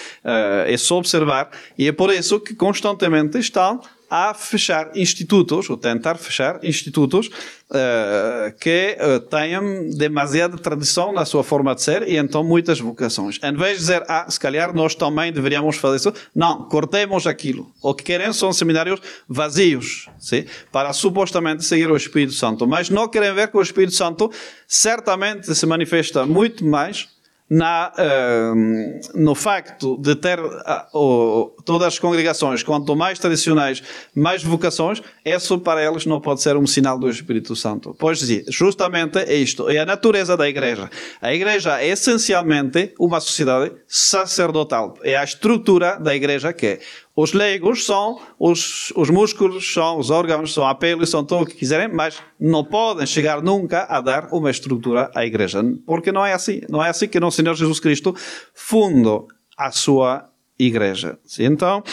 é 0.66 0.78
só 0.78 0.98
observar, 0.98 1.52
e 1.78 1.86
é 1.86 1.92
por 1.92 2.14
isso 2.14 2.40
que 2.40 2.56
constantemente 2.56 3.38
estão 3.38 3.82
a 4.10 4.34
fechar 4.34 4.96
institutos, 4.96 5.70
ou 5.70 5.78
tentar 5.78 6.16
fechar 6.16 6.60
institutos 6.64 7.28
uh, 7.28 8.58
que 8.60 8.98
uh, 9.00 9.20
tenham 9.20 9.90
demasiada 9.90 10.58
tradição 10.58 11.12
na 11.12 11.26
sua 11.26 11.44
forma 11.44 11.76
de 11.76 11.82
ser 11.82 12.08
e 12.08 12.18
então 12.18 12.44
muitas 12.44 12.80
vocações. 12.80 13.40
Em 13.44 13.54
vez 13.54 13.74
de 13.74 13.80
dizer, 13.80 14.04
ah, 14.08 14.26
se 14.30 14.40
calhar 14.40 14.74
nós 14.74 14.96
também 14.96 15.32
deveríamos 15.32 15.76
fazer 15.78 15.98
isso, 15.98 16.14
não, 16.34 16.64
cortemos 16.70 17.28
aquilo. 17.28 17.72
O 17.82 17.94
que 17.94 18.04
querem 18.04 18.32
são 18.32 18.54
seminários 18.54 19.02
vazios, 19.28 20.08
sim? 20.18 20.46
para 20.72 20.94
supostamente 20.94 21.66
seguir 21.66 21.92
o 21.92 21.98
Espírito 21.98 22.34
Santo. 22.34 22.66
Mas 22.68 22.90
não 22.90 23.08
querem 23.08 23.34
ver 23.34 23.50
que 23.50 23.58
o 23.58 23.62
Espírito 23.62 23.94
Santo 23.94 24.32
certamente 24.68 25.54
se 25.54 25.66
manifesta 25.66 26.26
muito 26.26 26.66
mais 26.66 27.10
na, 27.50 27.94
uh, 27.98 29.20
no 29.20 29.34
facto 29.34 29.98
de 29.98 30.16
ter 30.16 30.40
uh, 30.40 31.54
todas 31.64 31.88
as 31.88 32.00
congregações, 32.00 32.62
quanto 32.62 32.96
mais 32.96 33.20
tradicionais, 33.20 33.82
mais 34.14 34.44
vocações, 34.44 35.02
isso 35.24 35.58
para 35.60 35.84
eles 35.84 36.06
não 36.06 36.20
pode 36.20 36.42
ser 36.42 36.58
um 36.58 36.68
sinal 36.68 37.00
do 37.00 37.10
Espírito 37.10 37.56
Santo. 37.56 37.96
Pois 37.98 38.20
sim, 38.20 38.44
justamente 38.50 39.20
é 39.20 39.36
isto, 39.36 39.70
é 39.70 39.78
a 39.78 39.86
natureza 39.86 40.36
da 40.36 40.48
igreja. 40.48 40.90
A 41.22 41.34
igreja 41.34 41.82
é 41.82 41.88
essencialmente 41.88 42.94
uma 43.00 43.20
sociedade 43.20 43.72
sacerdotal, 43.88 44.96
é 45.02 45.16
a 45.16 45.24
estrutura 45.24 45.98
da 45.98 46.16
igreja 46.16 46.52
que 46.52 46.66
é 46.66 46.80
os 47.20 47.34
leigos 47.34 47.84
são 47.84 48.22
os, 48.38 48.94
os 48.96 49.10
músculos, 49.10 49.74
são 49.74 49.98
os 49.98 50.12
órgãos, 50.12 50.54
são 50.54 50.68
a 50.68 50.76
pele, 50.76 51.04
são 51.08 51.26
tudo 51.26 51.42
o 51.42 51.46
que 51.48 51.56
quiserem, 51.56 51.88
mas 51.88 52.22
não 52.40 52.64
podem 52.64 53.08
chegar 53.08 53.42
nunca 53.42 53.86
a 53.90 54.00
dar 54.00 54.32
uma 54.32 54.52
estrutura 54.52 55.10
à 55.16 55.26
igreja. 55.26 55.64
Porque 55.84 56.12
não 56.12 56.24
é 56.24 56.34
assim. 56.34 56.62
Não 56.70 56.84
é 56.84 56.90
assim 56.90 57.08
que 57.08 57.18
o 57.18 57.32
Senhor 57.32 57.56
Jesus 57.56 57.80
Cristo 57.80 58.16
fundou 58.54 59.28
a 59.58 59.72
sua 59.72 60.30
igreja. 60.60 61.18
Então, 61.40 61.84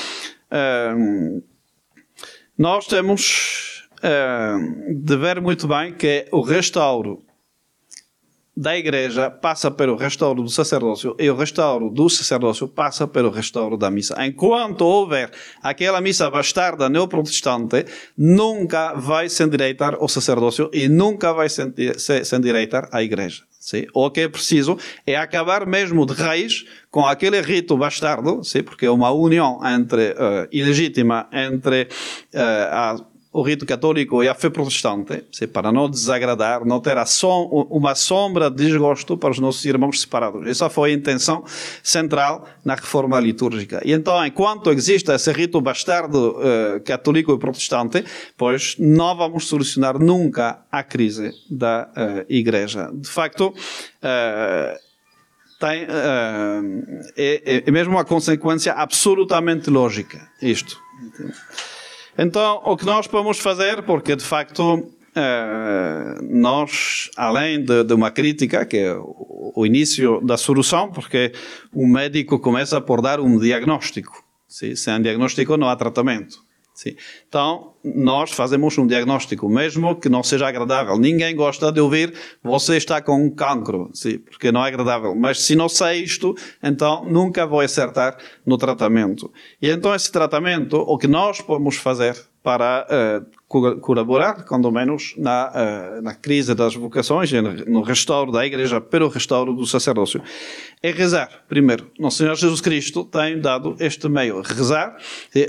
hum, 0.94 1.42
nós 2.58 2.86
temos 2.86 3.88
hum, 4.04 5.00
de 5.02 5.16
ver 5.16 5.40
muito 5.40 5.66
bem 5.66 5.94
que 5.94 6.28
o 6.32 6.42
restauro 6.42 7.22
da 8.56 8.76
igreja 8.76 9.30
passa 9.30 9.70
pelo 9.70 9.96
restauro 9.96 10.42
do 10.42 10.48
sacerdócio 10.48 11.16
e 11.18 11.28
o 11.28 11.34
restauro 11.34 11.90
do 11.90 12.08
sacerdócio 12.08 12.68
passa 12.68 13.06
pelo 13.06 13.30
restauro 13.30 13.76
da 13.76 13.90
missa. 13.90 14.14
Enquanto 14.24 14.82
houver 14.82 15.30
aquela 15.62 16.00
missa 16.00 16.30
bastarda 16.30 16.88
neoprotestante, 16.88 17.84
nunca 18.16 18.94
vai 18.94 19.28
se 19.28 19.42
endireitar 19.42 19.96
o 20.02 20.08
sacerdócio 20.08 20.70
e 20.72 20.88
nunca 20.88 21.32
vai 21.32 21.48
se, 21.48 21.62
endireitar 22.36 22.88
a 22.92 23.02
igreja. 23.02 23.42
Sim? 23.58 23.86
O 23.94 24.10
que 24.10 24.20
é 24.20 24.28
preciso 24.28 24.78
é 25.06 25.16
acabar 25.16 25.66
mesmo 25.66 26.04
de 26.04 26.12
raiz 26.12 26.66
com 26.90 27.06
aquele 27.06 27.40
rito 27.40 27.76
bastardo, 27.78 28.44
sim? 28.44 28.62
porque 28.62 28.86
é 28.86 28.90
uma 28.90 29.10
união 29.10 29.58
entre 29.64 30.10
uh, 30.10 30.46
ilegítima 30.52 31.26
entre 31.32 31.88
uh, 32.34 32.70
a 32.70 33.04
o 33.34 33.42
rito 33.42 33.66
católico 33.66 34.22
e 34.22 34.28
a 34.28 34.34
fé 34.34 34.48
protestante, 34.48 35.24
para 35.52 35.72
não 35.72 35.90
desagradar, 35.90 36.64
não 36.64 36.80
ter 36.80 37.04
som, 37.04 37.66
uma 37.68 37.96
sombra 37.96 38.48
de 38.48 38.64
desgosto 38.64 39.16
para 39.16 39.32
os 39.32 39.40
nossos 39.40 39.64
irmãos 39.64 40.00
separados. 40.00 40.46
Essa 40.46 40.70
foi 40.70 40.92
a 40.92 40.94
intenção 40.94 41.42
central 41.82 42.48
na 42.64 42.76
reforma 42.76 43.18
litúrgica. 43.18 43.82
E 43.84 43.92
então, 43.92 44.24
enquanto 44.24 44.70
existe 44.70 45.10
esse 45.10 45.32
rito 45.32 45.60
bastardo 45.60 46.36
uh, 46.38 46.80
católico 46.84 47.32
e 47.32 47.38
protestante, 47.38 48.04
pois 48.36 48.76
não 48.78 49.16
vamos 49.16 49.48
solucionar 49.48 49.98
nunca 49.98 50.60
a 50.70 50.84
crise 50.84 51.32
da 51.50 51.88
uh, 51.90 52.32
Igreja. 52.32 52.88
De 52.94 53.08
facto, 53.08 53.48
uh, 53.48 54.78
tem, 55.58 55.86
é, 57.16 57.64
é 57.66 57.70
mesmo 57.72 57.94
uma 57.94 58.04
consequência 58.04 58.74
absolutamente 58.74 59.70
lógica, 59.70 60.28
isto. 60.40 60.78
Então, 62.16 62.60
o 62.64 62.76
que 62.76 62.84
nós 62.84 63.06
podemos 63.06 63.38
fazer, 63.38 63.82
porque 63.82 64.14
de 64.16 64.24
facto 64.24 64.90
Uh, 65.16 66.20
nós, 66.28 67.08
além 67.16 67.64
de, 67.64 67.84
de, 67.84 67.94
uma 67.94 68.10
crítica, 68.10 68.66
que 68.66 68.78
é 68.78 68.96
o, 68.98 69.64
início 69.64 70.20
da 70.20 70.36
solução, 70.36 70.90
porque 70.90 71.32
o 71.72 71.86
médico 71.86 72.40
começa 72.40 72.80
por 72.80 73.00
dar 73.00 73.20
um 73.20 73.38
diagnóstico. 73.38 74.24
Sim? 74.48 74.74
Sem 74.74 75.00
diagnóstico 75.00 75.56
não 75.56 75.68
há 75.68 75.76
tratamento. 75.76 76.43
Sim. 76.74 76.96
Então, 77.28 77.74
nós 77.84 78.32
fazemos 78.32 78.76
um 78.76 78.86
diagnóstico, 78.86 79.48
mesmo 79.48 79.94
que 79.94 80.08
não 80.08 80.24
seja 80.24 80.48
agradável. 80.48 80.98
Ninguém 80.98 81.36
gosta 81.36 81.70
de 81.70 81.80
ouvir 81.80 82.12
você 82.42 82.76
está 82.76 83.00
com 83.00 83.24
um 83.24 83.30
cancro, 83.30 83.90
sim, 83.94 84.18
porque 84.18 84.50
não 84.50 84.64
é 84.64 84.68
agradável. 84.68 85.14
Mas 85.14 85.42
se 85.42 85.54
não 85.54 85.68
sei 85.68 86.02
isto, 86.02 86.34
então 86.60 87.04
nunca 87.04 87.46
vou 87.46 87.60
acertar 87.60 88.18
no 88.44 88.58
tratamento. 88.58 89.32
E 89.62 89.70
então 89.70 89.94
esse 89.94 90.10
tratamento, 90.10 90.76
o 90.78 90.98
que 90.98 91.06
nós 91.06 91.40
podemos 91.40 91.76
fazer 91.76 92.20
para 92.42 92.86
uh, 92.90 93.80
colaborar, 93.80 94.44
quando 94.44 94.70
menos, 94.70 95.14
na, 95.16 95.50
uh, 95.50 96.02
na 96.02 96.14
crise 96.14 96.54
das 96.54 96.74
vocações, 96.74 97.30
no 97.66 97.82
restauro 97.82 98.32
da 98.32 98.44
igreja, 98.44 98.80
pelo 98.80 99.08
restauro 99.08 99.54
do 99.54 99.64
sacerdócio, 99.64 100.20
é 100.82 100.90
rezar. 100.90 101.44
Primeiro, 101.48 101.90
nosso 101.98 102.18
Senhor 102.18 102.34
Jesus 102.34 102.60
Cristo 102.60 103.04
tem 103.04 103.40
dado 103.40 103.76
este 103.78 104.08
meio. 104.08 104.42
Rezar, 104.42 104.96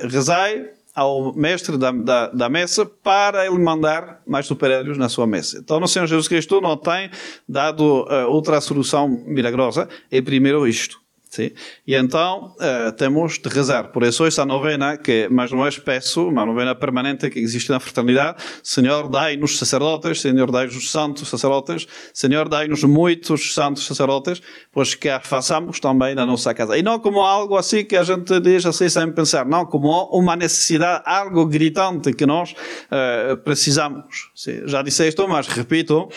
rezai 0.09 0.69
ao 0.95 1.34
mestre 1.36 1.77
da, 1.77 1.91
da, 1.91 2.27
da, 2.27 2.49
messa 2.49 2.86
para 2.86 3.45
ele 3.45 3.60
mandar 3.60 4.21
mais 4.25 4.45
superiores 4.45 4.97
na 4.97 5.10
sua 5.10 5.27
messa. 5.27 5.58
Então, 5.58 5.81
o 5.81 5.88
Senhor 5.88 6.08
Jesus 6.08 6.27
Cristo 6.27 6.62
não 6.62 6.77
tem 6.77 7.12
dado 7.47 8.03
uh, 8.03 8.29
outra 8.29 8.62
solução 8.62 9.10
milagrosa, 9.10 9.89
é 10.10 10.21
primeiro 10.21 10.65
isto. 10.65 11.05
Sim? 11.36 11.52
E 11.86 11.93
então 11.93 12.56
uh, 12.56 12.93
temos 12.93 13.38
de 13.38 13.50
rezar. 13.50 13.91
Por 13.91 14.04
isso, 14.04 14.26
esta 14.26 14.45
novena, 14.45 14.95
que 14.95 15.28
mais 15.28 15.52
uma 15.52 15.63
vez 15.63 15.78
peço, 15.78 16.30
uma 16.30 16.45
novena 16.45 16.74
permanente 16.74 17.30
que 17.30 17.39
existe 17.39 17.69
na 17.71 17.80
fraternidade, 17.82 18.41
Senhor, 18.63 19.10
dai-nos 19.10 19.58
sacerdotes, 19.58 20.21
Senhor, 20.21 20.50
dai-nos 20.50 20.89
santos 20.89 21.28
sacerdotes, 21.28 21.88
Senhor, 22.13 22.48
dai-nos 22.48 22.86
muitos 22.86 23.54
santos 23.54 23.86
sacerdotes, 23.86 24.41
pois 24.71 24.95
que 24.95 25.10
a 25.10 25.19
façamos 25.19 25.82
também 25.82 26.15
na 26.15 26.26
nossa 26.26 26.54
casa. 26.54 26.78
E 26.78 26.82
não 26.82 27.00
como 27.00 27.19
algo 27.19 27.58
assim 27.58 27.84
que 27.84 27.98
a 27.98 28.04
gente 28.04 28.39
diz 28.39 28.65
assim 28.65 28.88
sem 28.88 29.12
pensar, 29.12 29.45
não, 29.45 29.65
como 29.65 29.89
uma 30.13 30.38
necessidade, 30.38 31.04
algo 31.06 31.45
gritante 31.48 32.13
que 32.13 32.26
nós 32.26 32.54
uh, 32.54 33.36
precisamos. 33.43 34.32
Sim? 34.34 34.62
Já 34.67 34.82
disse 34.82 35.06
isto, 35.06 35.28
mas 35.28 35.48
repito, 35.48 36.08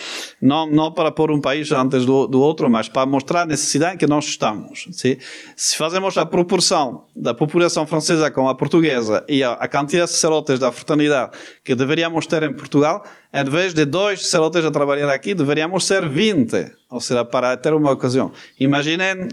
não, 0.41 0.65
não 0.65 0.93
para 0.93 1.11
pôr 1.11 1.29
um 1.29 1.41
país 1.41 1.69
antes 1.73 2.05
do, 2.05 2.25
do 2.25 2.39
outro, 2.39 2.69
mas 2.69 2.87
para 2.87 3.05
mostrar 3.05 3.41
a 3.41 3.45
necessidade 3.45 3.97
que 3.97 4.07
nós 4.07 4.23
estamos. 4.25 4.87
Sim? 4.93 5.08
Se 5.55 5.77
fazemos 5.77 6.17
a 6.17 6.25
proporção 6.25 7.05
da 7.15 7.33
população 7.33 7.87
francesa 7.87 8.29
com 8.29 8.49
a 8.49 8.55
portuguesa 8.55 9.23
e 9.27 9.43
a, 9.43 9.55
quantidade 9.67 10.11
de 10.11 10.15
sacerdotes 10.15 10.59
da 10.59 10.71
fraternidade 10.71 11.31
que 11.63 11.73
deveríamos 11.73 12.27
ter 12.27 12.43
em 12.43 12.53
Portugal, 12.53 13.03
em 13.33 13.43
vez 13.45 13.73
de 13.73 13.85
dois 13.85 14.21
sacerdotes 14.25 14.65
a 14.65 14.71
trabalhar 14.71 15.09
aqui, 15.09 15.33
deveríamos 15.33 15.85
ser 15.85 16.07
20. 16.07 16.71
Ou 16.89 16.99
seja, 16.99 17.23
para 17.23 17.55
ter 17.55 17.73
uma 17.73 17.91
ocasião. 17.91 18.31
Imaginem 18.59 19.29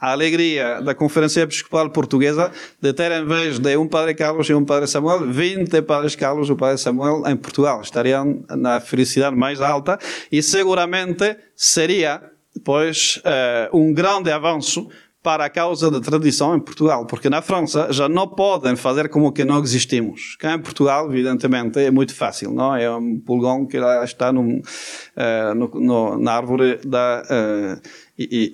a 0.00 0.12
alegria 0.12 0.80
da 0.82 0.94
Conferência 0.94 1.42
Episcopal 1.42 1.90
Portuguesa 1.90 2.52
de 2.80 2.92
ter, 2.92 3.10
em 3.12 3.24
vez 3.24 3.58
de 3.58 3.76
um 3.76 3.88
Padre 3.88 4.14
Carlos 4.14 4.48
e 4.48 4.54
um 4.54 4.64
Padre 4.64 4.86
Samuel, 4.86 5.26
20 5.26 5.82
Padres 5.82 6.14
Carlos 6.14 6.48
e 6.48 6.52
o 6.52 6.56
Padre 6.56 6.78
Samuel 6.78 7.22
em 7.26 7.36
Portugal. 7.36 7.80
Estariam 7.80 8.44
na 8.50 8.80
felicidade 8.80 9.34
mais 9.34 9.60
alta 9.60 9.98
e 10.30 10.42
seguramente 10.42 11.36
seria, 11.54 12.22
pois, 12.64 13.22
uh, 13.24 13.76
um 13.76 13.92
grande 13.92 14.30
avanço 14.30 14.88
para 15.26 15.46
a 15.46 15.50
causa 15.50 15.90
da 15.90 16.00
tradição 16.00 16.54
em 16.54 16.60
Portugal, 16.60 17.04
porque 17.04 17.28
na 17.28 17.42
França 17.42 17.92
já 17.92 18.08
não 18.08 18.28
podem 18.28 18.76
fazer 18.76 19.08
como 19.08 19.32
que 19.32 19.44
não 19.44 19.60
existimos. 19.60 20.36
Cá 20.38 20.54
em 20.54 20.60
Portugal, 20.60 21.12
evidentemente, 21.12 21.80
é 21.80 21.90
muito 21.90 22.14
fácil, 22.14 22.52
não? 22.52 22.76
É 22.76 22.88
um 22.96 23.18
pulgão 23.18 23.66
que 23.66 23.76
lá 23.76 24.04
está 24.04 24.32
num, 24.32 24.58
uh, 24.58 25.54
no, 25.56 25.68
no, 25.80 26.16
na 26.16 26.32
árvore 26.32 26.78
da 26.84 27.24
uh, 27.24 27.88
e, 28.16 28.52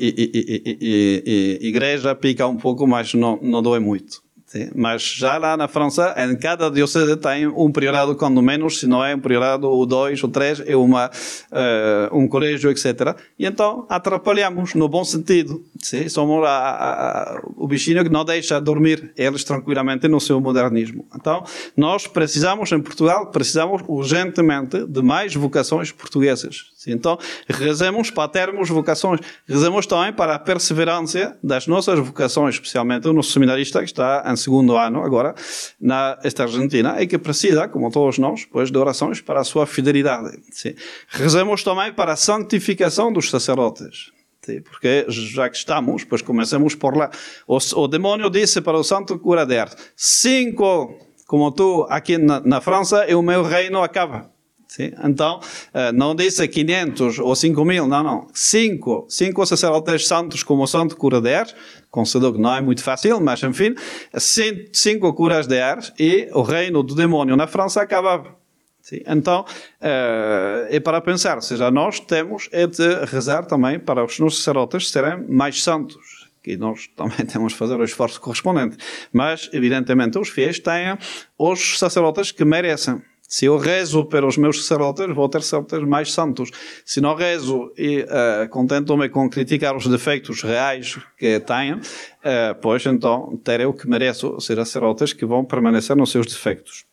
e, 0.81 1.59
e, 1.61 1.69
igreja, 1.69 2.15
pica 2.15 2.47
um 2.47 2.57
pouco, 2.57 2.87
mas 2.87 3.13
não, 3.13 3.39
não 3.43 3.61
dói 3.61 3.79
muito. 3.79 4.23
Sim. 4.53 4.69
Mas 4.75 5.03
já 5.03 5.39
lá 5.39 5.57
na 5.57 5.67
França, 5.67 6.15
em 6.19 6.37
cada 6.37 6.71
diocese 6.71 7.17
tem 7.17 7.47
um 7.47 7.73
priorado, 7.73 8.15
quando 8.15 8.43
menos, 8.43 8.81
se 8.81 8.87
não 8.87 9.03
é 9.03 9.15
um 9.15 9.19
priorado, 9.19 9.67
ou 9.67 9.87
dois, 9.87 10.23
ou 10.23 10.29
três, 10.29 10.61
é 10.67 10.77
uma, 10.77 11.07
uh, 11.07 12.15
um 12.15 12.29
colégio, 12.29 12.71
etc. 12.71 13.17
E 13.39 13.47
então 13.47 13.87
atrapalhamos, 13.89 14.75
no 14.75 14.91
bom 14.91 15.05
sentido. 15.05 15.65
Sim? 15.81 16.07
Somos 16.07 16.45
a, 16.45 16.51
a, 16.51 17.41
o 17.57 17.67
bichinho 17.67 18.05
que 18.05 18.11
não 18.11 18.27
deixa 18.27 18.61
dormir 18.61 19.11
eles 19.17 19.43
tranquilamente 19.43 20.07
no 20.07 20.21
seu 20.21 20.39
modernismo. 20.39 21.07
Então, 21.17 21.43
nós 21.75 22.07
precisamos, 22.07 22.71
em 22.73 22.81
Portugal, 22.81 23.31
precisamos 23.31 23.81
urgentemente 23.89 24.85
de 24.85 25.01
mais 25.01 25.35
vocações 25.35 25.91
portuguesas. 25.91 26.73
Então, 26.87 27.19
rezemos 27.49 28.11
para 28.11 28.29
termos 28.29 28.69
vocações. 28.69 29.21
Rezemos 29.47 29.87
também 29.87 30.13
para 30.13 30.35
a 30.35 30.39
perseverança 30.39 31.39
das 31.43 31.67
nossas 31.67 31.99
vocações, 31.99 32.57
especialmente 32.57 33.09
o 33.09 33.13
nosso 33.13 33.33
seminarista 33.33 33.79
que 33.79 33.87
está 33.87 34.25
em 34.27 34.37
segundo 34.43 34.77
ano 34.77 35.03
agora 35.03 35.35
na 35.81 36.19
esta 36.23 36.43
Argentina 36.43 37.01
e 37.01 37.07
que 37.07 37.19
precisa, 37.19 37.69
como 37.69 37.91
todos 37.91 38.19
nós, 38.19 38.45
pois, 38.45 38.71
de 38.71 38.79
orações 38.79 39.21
para 39.21 39.41
a 39.41 39.45
sua 39.45 39.67
fidelidade. 39.67 40.39
Sim. 40.51 40.75
Rezemos 41.09 41.63
também 41.63 41.93
para 41.93 42.13
a 42.13 42.17
santificação 42.17 43.13
dos 43.13 43.31
sacerdotes. 43.31 44.11
Sim, 44.45 44.61
porque 44.61 45.07
já 45.09 45.49
que 45.49 45.57
estamos, 45.57 46.03
pois 46.03 46.21
comecemos 46.21 46.75
por 46.75 46.97
lá. 46.97 47.11
O, 47.47 47.59
o 47.77 47.87
demônio 47.87 48.29
disse 48.29 48.61
para 48.61 48.77
o 48.77 48.83
santo 48.83 49.17
curadeiro: 49.19 49.71
cinco 49.97 50.99
como 51.27 51.51
tu 51.53 51.87
aqui 51.89 52.19
na, 52.19 52.41
na 52.41 52.61
França 52.61 53.07
e 53.09 53.15
o 53.15 53.23
meu 53.23 53.43
reino 53.43 53.83
acaba. 53.83 54.32
Sim? 54.73 54.91
Então, 55.05 55.39
eh, 55.75 55.93
não 55.93 56.15
disse 56.15 56.49
500 56.49 57.19
ou 57.19 57.37
5 57.37 57.63
mil, 57.63 57.87
não, 57.87 58.03
não. 58.03 58.27
5. 58.33 59.05
5 59.07 59.45
sacerdotes 59.45 60.09
santos 60.09 60.43
como 60.43 60.63
o 60.63 60.67
Santo 60.67 60.97
Cura 60.97 61.21
de 61.21 61.35
Ars, 61.35 61.55
considero 61.91 62.33
que 62.33 62.41
não 62.41 62.55
é 62.55 62.63
muito 62.63 62.83
fácil, 62.83 63.21
mas 63.21 63.43
enfim, 63.43 63.75
5 64.17 65.13
curas 65.13 65.47
de 65.47 65.61
Ars 65.61 65.93
e 65.99 66.27
o 66.33 66.41
reino 66.41 66.83
do 66.83 66.95
demônio 66.95 67.37
na 67.37 67.47
França 67.47 67.83
acabava. 67.83 68.35
Sim? 68.81 69.03
Então, 69.07 69.45
é 69.79 70.81
para 70.81 71.03
pensar, 71.03 71.37
ou 71.37 71.43
seja, 71.43 71.71
nós 71.71 72.01
temos 72.01 72.49
é 72.51 72.67
de 72.67 73.05
rezar 73.05 73.45
também 73.45 73.79
para 73.79 74.03
os 74.03 74.19
nossos 74.19 74.39
sacerdotes 74.39 74.91
serem 74.91 75.23
mais 75.29 75.63
santos 75.63 76.31
que 76.43 76.57
nós 76.57 76.89
também 76.97 77.27
temos 77.27 77.53
de 77.53 77.59
fazer 77.59 77.79
o 77.79 77.85
esforço 77.85 78.19
correspondente. 78.21 78.79
Mas, 79.13 79.51
evidentemente, 79.53 80.19
os 80.19 80.31
fiéis 80.31 80.59
têm 80.59 80.97
os 81.39 81.79
sacerdotes 81.79 82.33
que 82.33 82.45
merecem. 82.45 83.03
Se 83.33 83.47
eu 83.47 83.57
rezo 83.57 84.05
pelos 84.05 84.37
meus 84.37 84.59
sacerdotes, 84.59 85.07
vou 85.15 85.27
ter 85.27 85.41
sacerdotes 85.41 85.89
mais 85.89 86.13
santos. 86.13 86.51
Se 86.85 87.01
não 87.01 87.15
rezo 87.15 87.73
e 87.79 88.01
uh, 88.01 88.47
contento-me 88.51 89.09
com 89.09 89.27
criticar 89.31 89.75
os 89.75 89.87
defeitos 89.87 90.43
reais 90.43 90.99
que 91.17 91.41
tenho, 91.41 91.79
uh, 91.79 92.55
pois 92.61 92.85
então 92.85 93.35
terei 93.43 93.65
o 93.65 93.73
que 93.73 93.89
mereço 93.89 94.39
ser 94.39 94.57
sacerdotes 94.57 95.15
que 95.15 95.25
vão 95.25 95.47
permanecer 95.47 95.97
nos 95.97 96.11
seus 96.11 96.27
defeitos. 96.27 96.85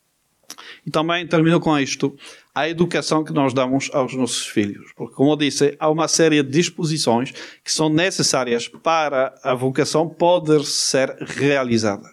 E 0.86 0.90
também 0.90 1.26
termino 1.26 1.60
com 1.60 1.78
isto, 1.78 2.16
a 2.54 2.66
educação 2.66 3.22
que 3.22 3.34
nós 3.34 3.52
damos 3.52 3.90
aos 3.92 4.14
nossos 4.14 4.46
filhos. 4.46 4.92
Porque, 4.96 5.14
como 5.14 5.32
eu 5.32 5.36
disse, 5.36 5.76
há 5.78 5.90
uma 5.90 6.08
série 6.08 6.42
de 6.42 6.48
disposições 6.48 7.32
que 7.62 7.70
são 7.70 7.90
necessárias 7.90 8.66
para 8.66 9.34
a 9.44 9.54
vocação 9.54 10.08
poder 10.08 10.64
ser 10.64 11.14
realizada. 11.20 12.08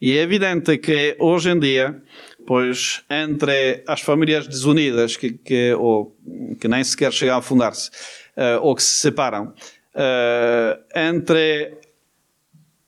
E 0.00 0.16
é 0.16 0.22
evidente 0.22 0.78
que 0.78 1.16
hoje 1.18 1.50
em 1.50 1.58
dia 1.58 2.02
pois 2.46 3.02
entre 3.10 3.82
as 3.86 4.00
famílias 4.00 4.46
desunidas 4.46 5.16
que, 5.16 5.32
que, 5.32 5.74
ou, 5.74 6.16
que 6.60 6.68
nem 6.68 6.82
sequer 6.84 7.12
chegam 7.12 7.38
a 7.38 7.42
fundar-se 7.42 7.90
uh, 8.36 8.60
ou 8.60 8.74
que 8.74 8.82
se 8.82 8.98
separam, 8.98 9.52
uh, 9.94 10.84
entre 10.94 11.78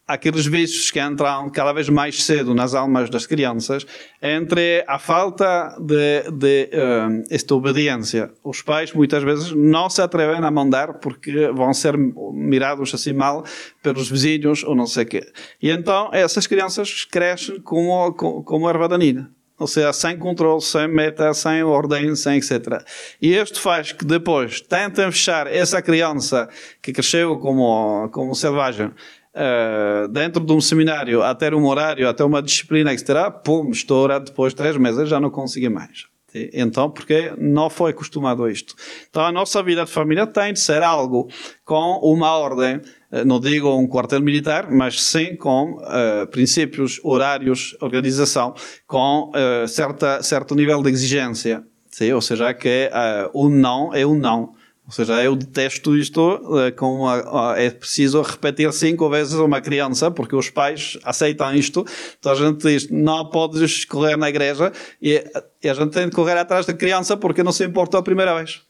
aqueles 0.07 0.47
vícios 0.47 0.91
que 0.91 1.01
entram 1.01 1.51
cada 1.51 1.73
vez 1.73 1.89
mais 1.89 2.23
cedo 2.23 2.55
nas 2.55 2.75
almas 2.75 3.11
das 3.11 3.27
crianças, 3.27 3.85
entre 4.23 4.85
a 4.87 5.01
falta 5.01 5.77
de, 5.81 6.31
de 6.31 6.71
uh, 6.73 7.25
esta 7.29 7.55
obediência. 7.55 8.31
Os 8.45 8.63
pais 8.63 8.93
muitas 8.93 9.25
vezes 9.25 9.51
não 9.51 9.91
se 9.91 10.01
atrevem 10.01 10.37
a 10.37 10.51
mandar 10.51 10.95
porque 11.01 11.49
vão 11.49 11.75
ser 11.75 11.97
mirados 11.99 12.95
assim 12.95 13.13
mal 13.13 13.45
pelos 13.83 14.09
vizinhos 14.09 14.63
ou 14.63 14.77
não 14.77 14.87
sei 14.87 15.03
o 15.03 15.07
quê. 15.07 15.27
E 15.61 15.71
então 15.71 16.11
essas 16.13 16.47
crianças 16.47 17.05
crescem 17.05 17.61
como, 17.61 18.13
como, 18.13 18.45
como 18.45 18.69
erva 18.69 18.89
daninha 18.89 19.29
ou 19.59 19.67
seja, 19.67 19.93
sem 19.93 20.19
controle, 20.19 20.61
sem 20.61 20.87
meta, 20.89 21.33
sem 21.33 21.63
ordem, 21.63 22.15
sem 22.15 22.39
etc. 22.39 22.85
E 23.21 23.35
isto 23.35 23.61
faz 23.61 23.93
que 23.93 24.05
depois 24.05 24.61
tentem 24.61 25.11
fechar 25.11 25.47
essa 25.47 25.81
criança 25.81 26.49
que 26.83 26.93
cresceu 26.93 27.39
como, 27.39 28.09
como 28.11 28.35
selvagem 28.35 28.87
uh, 28.87 30.09
dentro 30.09 30.45
de 30.45 30.53
um 30.53 30.61
seminário, 30.61 31.23
a 31.23 31.35
ter 31.35 31.55
um 31.55 31.67
horário, 31.67 32.09
a 32.09 32.15
ter 32.15 32.25
uma 32.25 32.43
disciplina, 32.43 32.93
etc. 32.93 33.31
Pum, 33.45 33.71
estoura, 33.71 34.21
depois 34.21 34.53
de 34.53 34.57
três 34.57 34.77
meses 34.77 35.09
já 35.09 35.21
não 35.21 35.31
consegue 35.31 35.69
mais. 35.69 36.16
Então, 36.35 36.91
porque 36.91 37.33
não 37.39 37.71
foi 37.71 37.93
acostumado 37.93 38.45
a 38.45 38.51
isto. 38.51 38.75
Então, 39.09 39.25
a 39.25 39.33
nossa 39.33 39.63
vida 39.63 39.85
de 39.85 39.91
família 39.91 40.27
tem 40.27 40.53
de 40.53 40.61
ser 40.61 40.83
algo 40.83 41.29
com 41.65 42.01
uma 42.03 42.37
ordem, 42.37 42.81
eh, 43.11 43.25
não 43.25 43.41
digo 43.41 43.75
um 43.75 43.87
quartel 43.87 44.21
militar, 44.21 44.71
mas 44.71 45.03
sim 45.03 45.37
com 45.37 45.79
uh, 45.79 46.27
princípios, 46.31 47.01
horários, 47.03 47.77
organização, 47.81 48.55
com 48.87 49.31
uh, 49.31 49.67
certa, 49.69 50.23
certo 50.23 50.55
nível 50.55 50.83
de 50.83 50.91
exigência. 50.91 51.65
Sim? 51.91 52.13
Ou 52.13 52.21
seja, 52.21 52.53
que 52.53 52.91
uh, 52.93 53.31
o 53.33 53.49
não 53.49 53.95
é 53.95 54.05
o 54.05 54.15
não. 54.15 54.53
Ou 54.87 54.93
seja, 54.93 55.23
eu 55.23 55.35
detesto 55.35 55.97
isto, 55.97 56.41
com 56.77 57.09
a, 57.09 57.55
é 57.57 57.71
preciso 57.71 58.23
repetir 58.23 58.73
cinco 58.73 59.11
vezes 59.11 59.35
uma 59.35 59.61
criança, 59.61 60.13
porque 60.13 60.37
os 60.37 60.49
pais 60.49 60.97
aceitam 61.03 61.53
isto. 61.57 61.85
Então 62.19 62.31
a 62.31 62.35
gente 62.37 62.63
diz, 62.63 62.89
não 62.89 63.29
podes 63.29 63.85
correr 63.85 64.17
na 64.17 64.29
igreja, 64.29 64.73
e, 65.03 65.25
a 65.65 65.75
gente 65.75 65.91
tem 65.91 66.09
de 66.09 66.15
correr 66.15 66.39
atrás 66.39 66.67
da 66.67 66.73
criança 66.73 67.17
porque 67.17 67.43
não 67.43 67.51
se 67.51 67.65
importou 67.65 67.99
a 67.99 68.03
primeira 68.03 68.37
vez. 68.37 68.63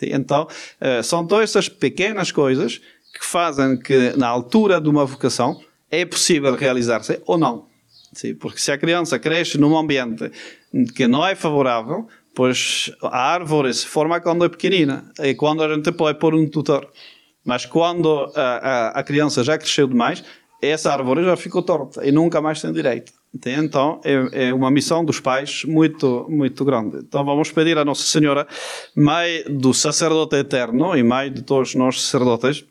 Então, 0.00 0.46
são 1.02 1.26
todas 1.26 1.50
essas 1.50 1.68
pequenas 1.68 2.30
coisas 2.30 2.80
que 3.12 3.24
fazem 3.24 3.76
que, 3.78 4.12
na 4.16 4.28
altura 4.28 4.80
de 4.80 4.88
uma 4.88 5.04
vocação, 5.04 5.60
é 5.90 6.04
possível 6.04 6.54
realizar-se 6.54 7.20
ou 7.26 7.38
não. 7.38 7.66
Porque 8.38 8.58
se 8.58 8.70
a 8.70 8.78
criança 8.78 9.18
cresce 9.18 9.58
num 9.58 9.76
ambiente 9.76 10.30
que 10.94 11.06
não 11.06 11.26
é 11.26 11.34
favorável, 11.34 12.06
pois 12.34 12.92
a 13.02 13.32
árvore 13.32 13.72
se 13.72 13.86
forma 13.86 14.20
quando 14.20 14.44
é 14.44 14.48
pequenina 14.48 15.10
e 15.20 15.34
quando 15.34 15.62
a 15.62 15.74
gente 15.74 15.92
pode 15.92 16.18
pôr 16.18 16.34
um 16.34 16.48
tutor. 16.48 16.88
Mas 17.44 17.66
quando 17.66 18.32
a, 18.34 18.40
a, 18.40 18.88
a 19.00 19.02
criança 19.02 19.44
já 19.44 19.58
cresceu 19.58 19.86
demais, 19.86 20.24
essa 20.60 20.92
árvore 20.92 21.22
já 21.24 21.36
ficou 21.36 21.62
torta 21.62 22.06
e 22.06 22.10
nunca 22.10 22.40
mais 22.40 22.60
tem 22.60 22.72
direito. 22.72 23.12
Então 23.46 24.00
é, 24.04 24.46
é, 24.48 24.54
uma 24.54 24.70
missão 24.70 25.04
dos 25.04 25.20
pais 25.20 25.64
muito 25.64 26.26
muito 26.28 26.64
grande. 26.64 26.98
Então 26.98 27.24
vamos 27.24 27.50
pedir 27.50 27.76
a 27.76 27.84
Nossa 27.84 28.04
Senhora, 28.04 28.46
mãe 28.96 29.44
do 29.48 29.74
sacerdote 29.74 30.36
eterno 30.36 30.96
e 30.96 31.02
mãe 31.02 31.32
de 31.32 31.42
todos 31.42 31.74
nós 31.74 32.00
sacerdotes, 32.00 32.64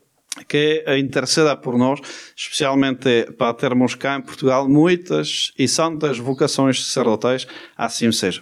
que 0.47 0.83
interceda 0.97 1.55
por 1.55 1.77
nós, 1.77 1.99
especialmente 2.35 3.31
para 3.37 3.53
termos 3.53 3.93
cá 3.93 4.15
em 4.15 4.21
Portugal 4.21 4.67
muitas 4.67 5.51
e 5.59 5.67
santas 5.67 6.17
vocações 6.17 6.83
sacerdotais, 6.83 7.45
assim 7.77 8.11
seja. 8.11 8.41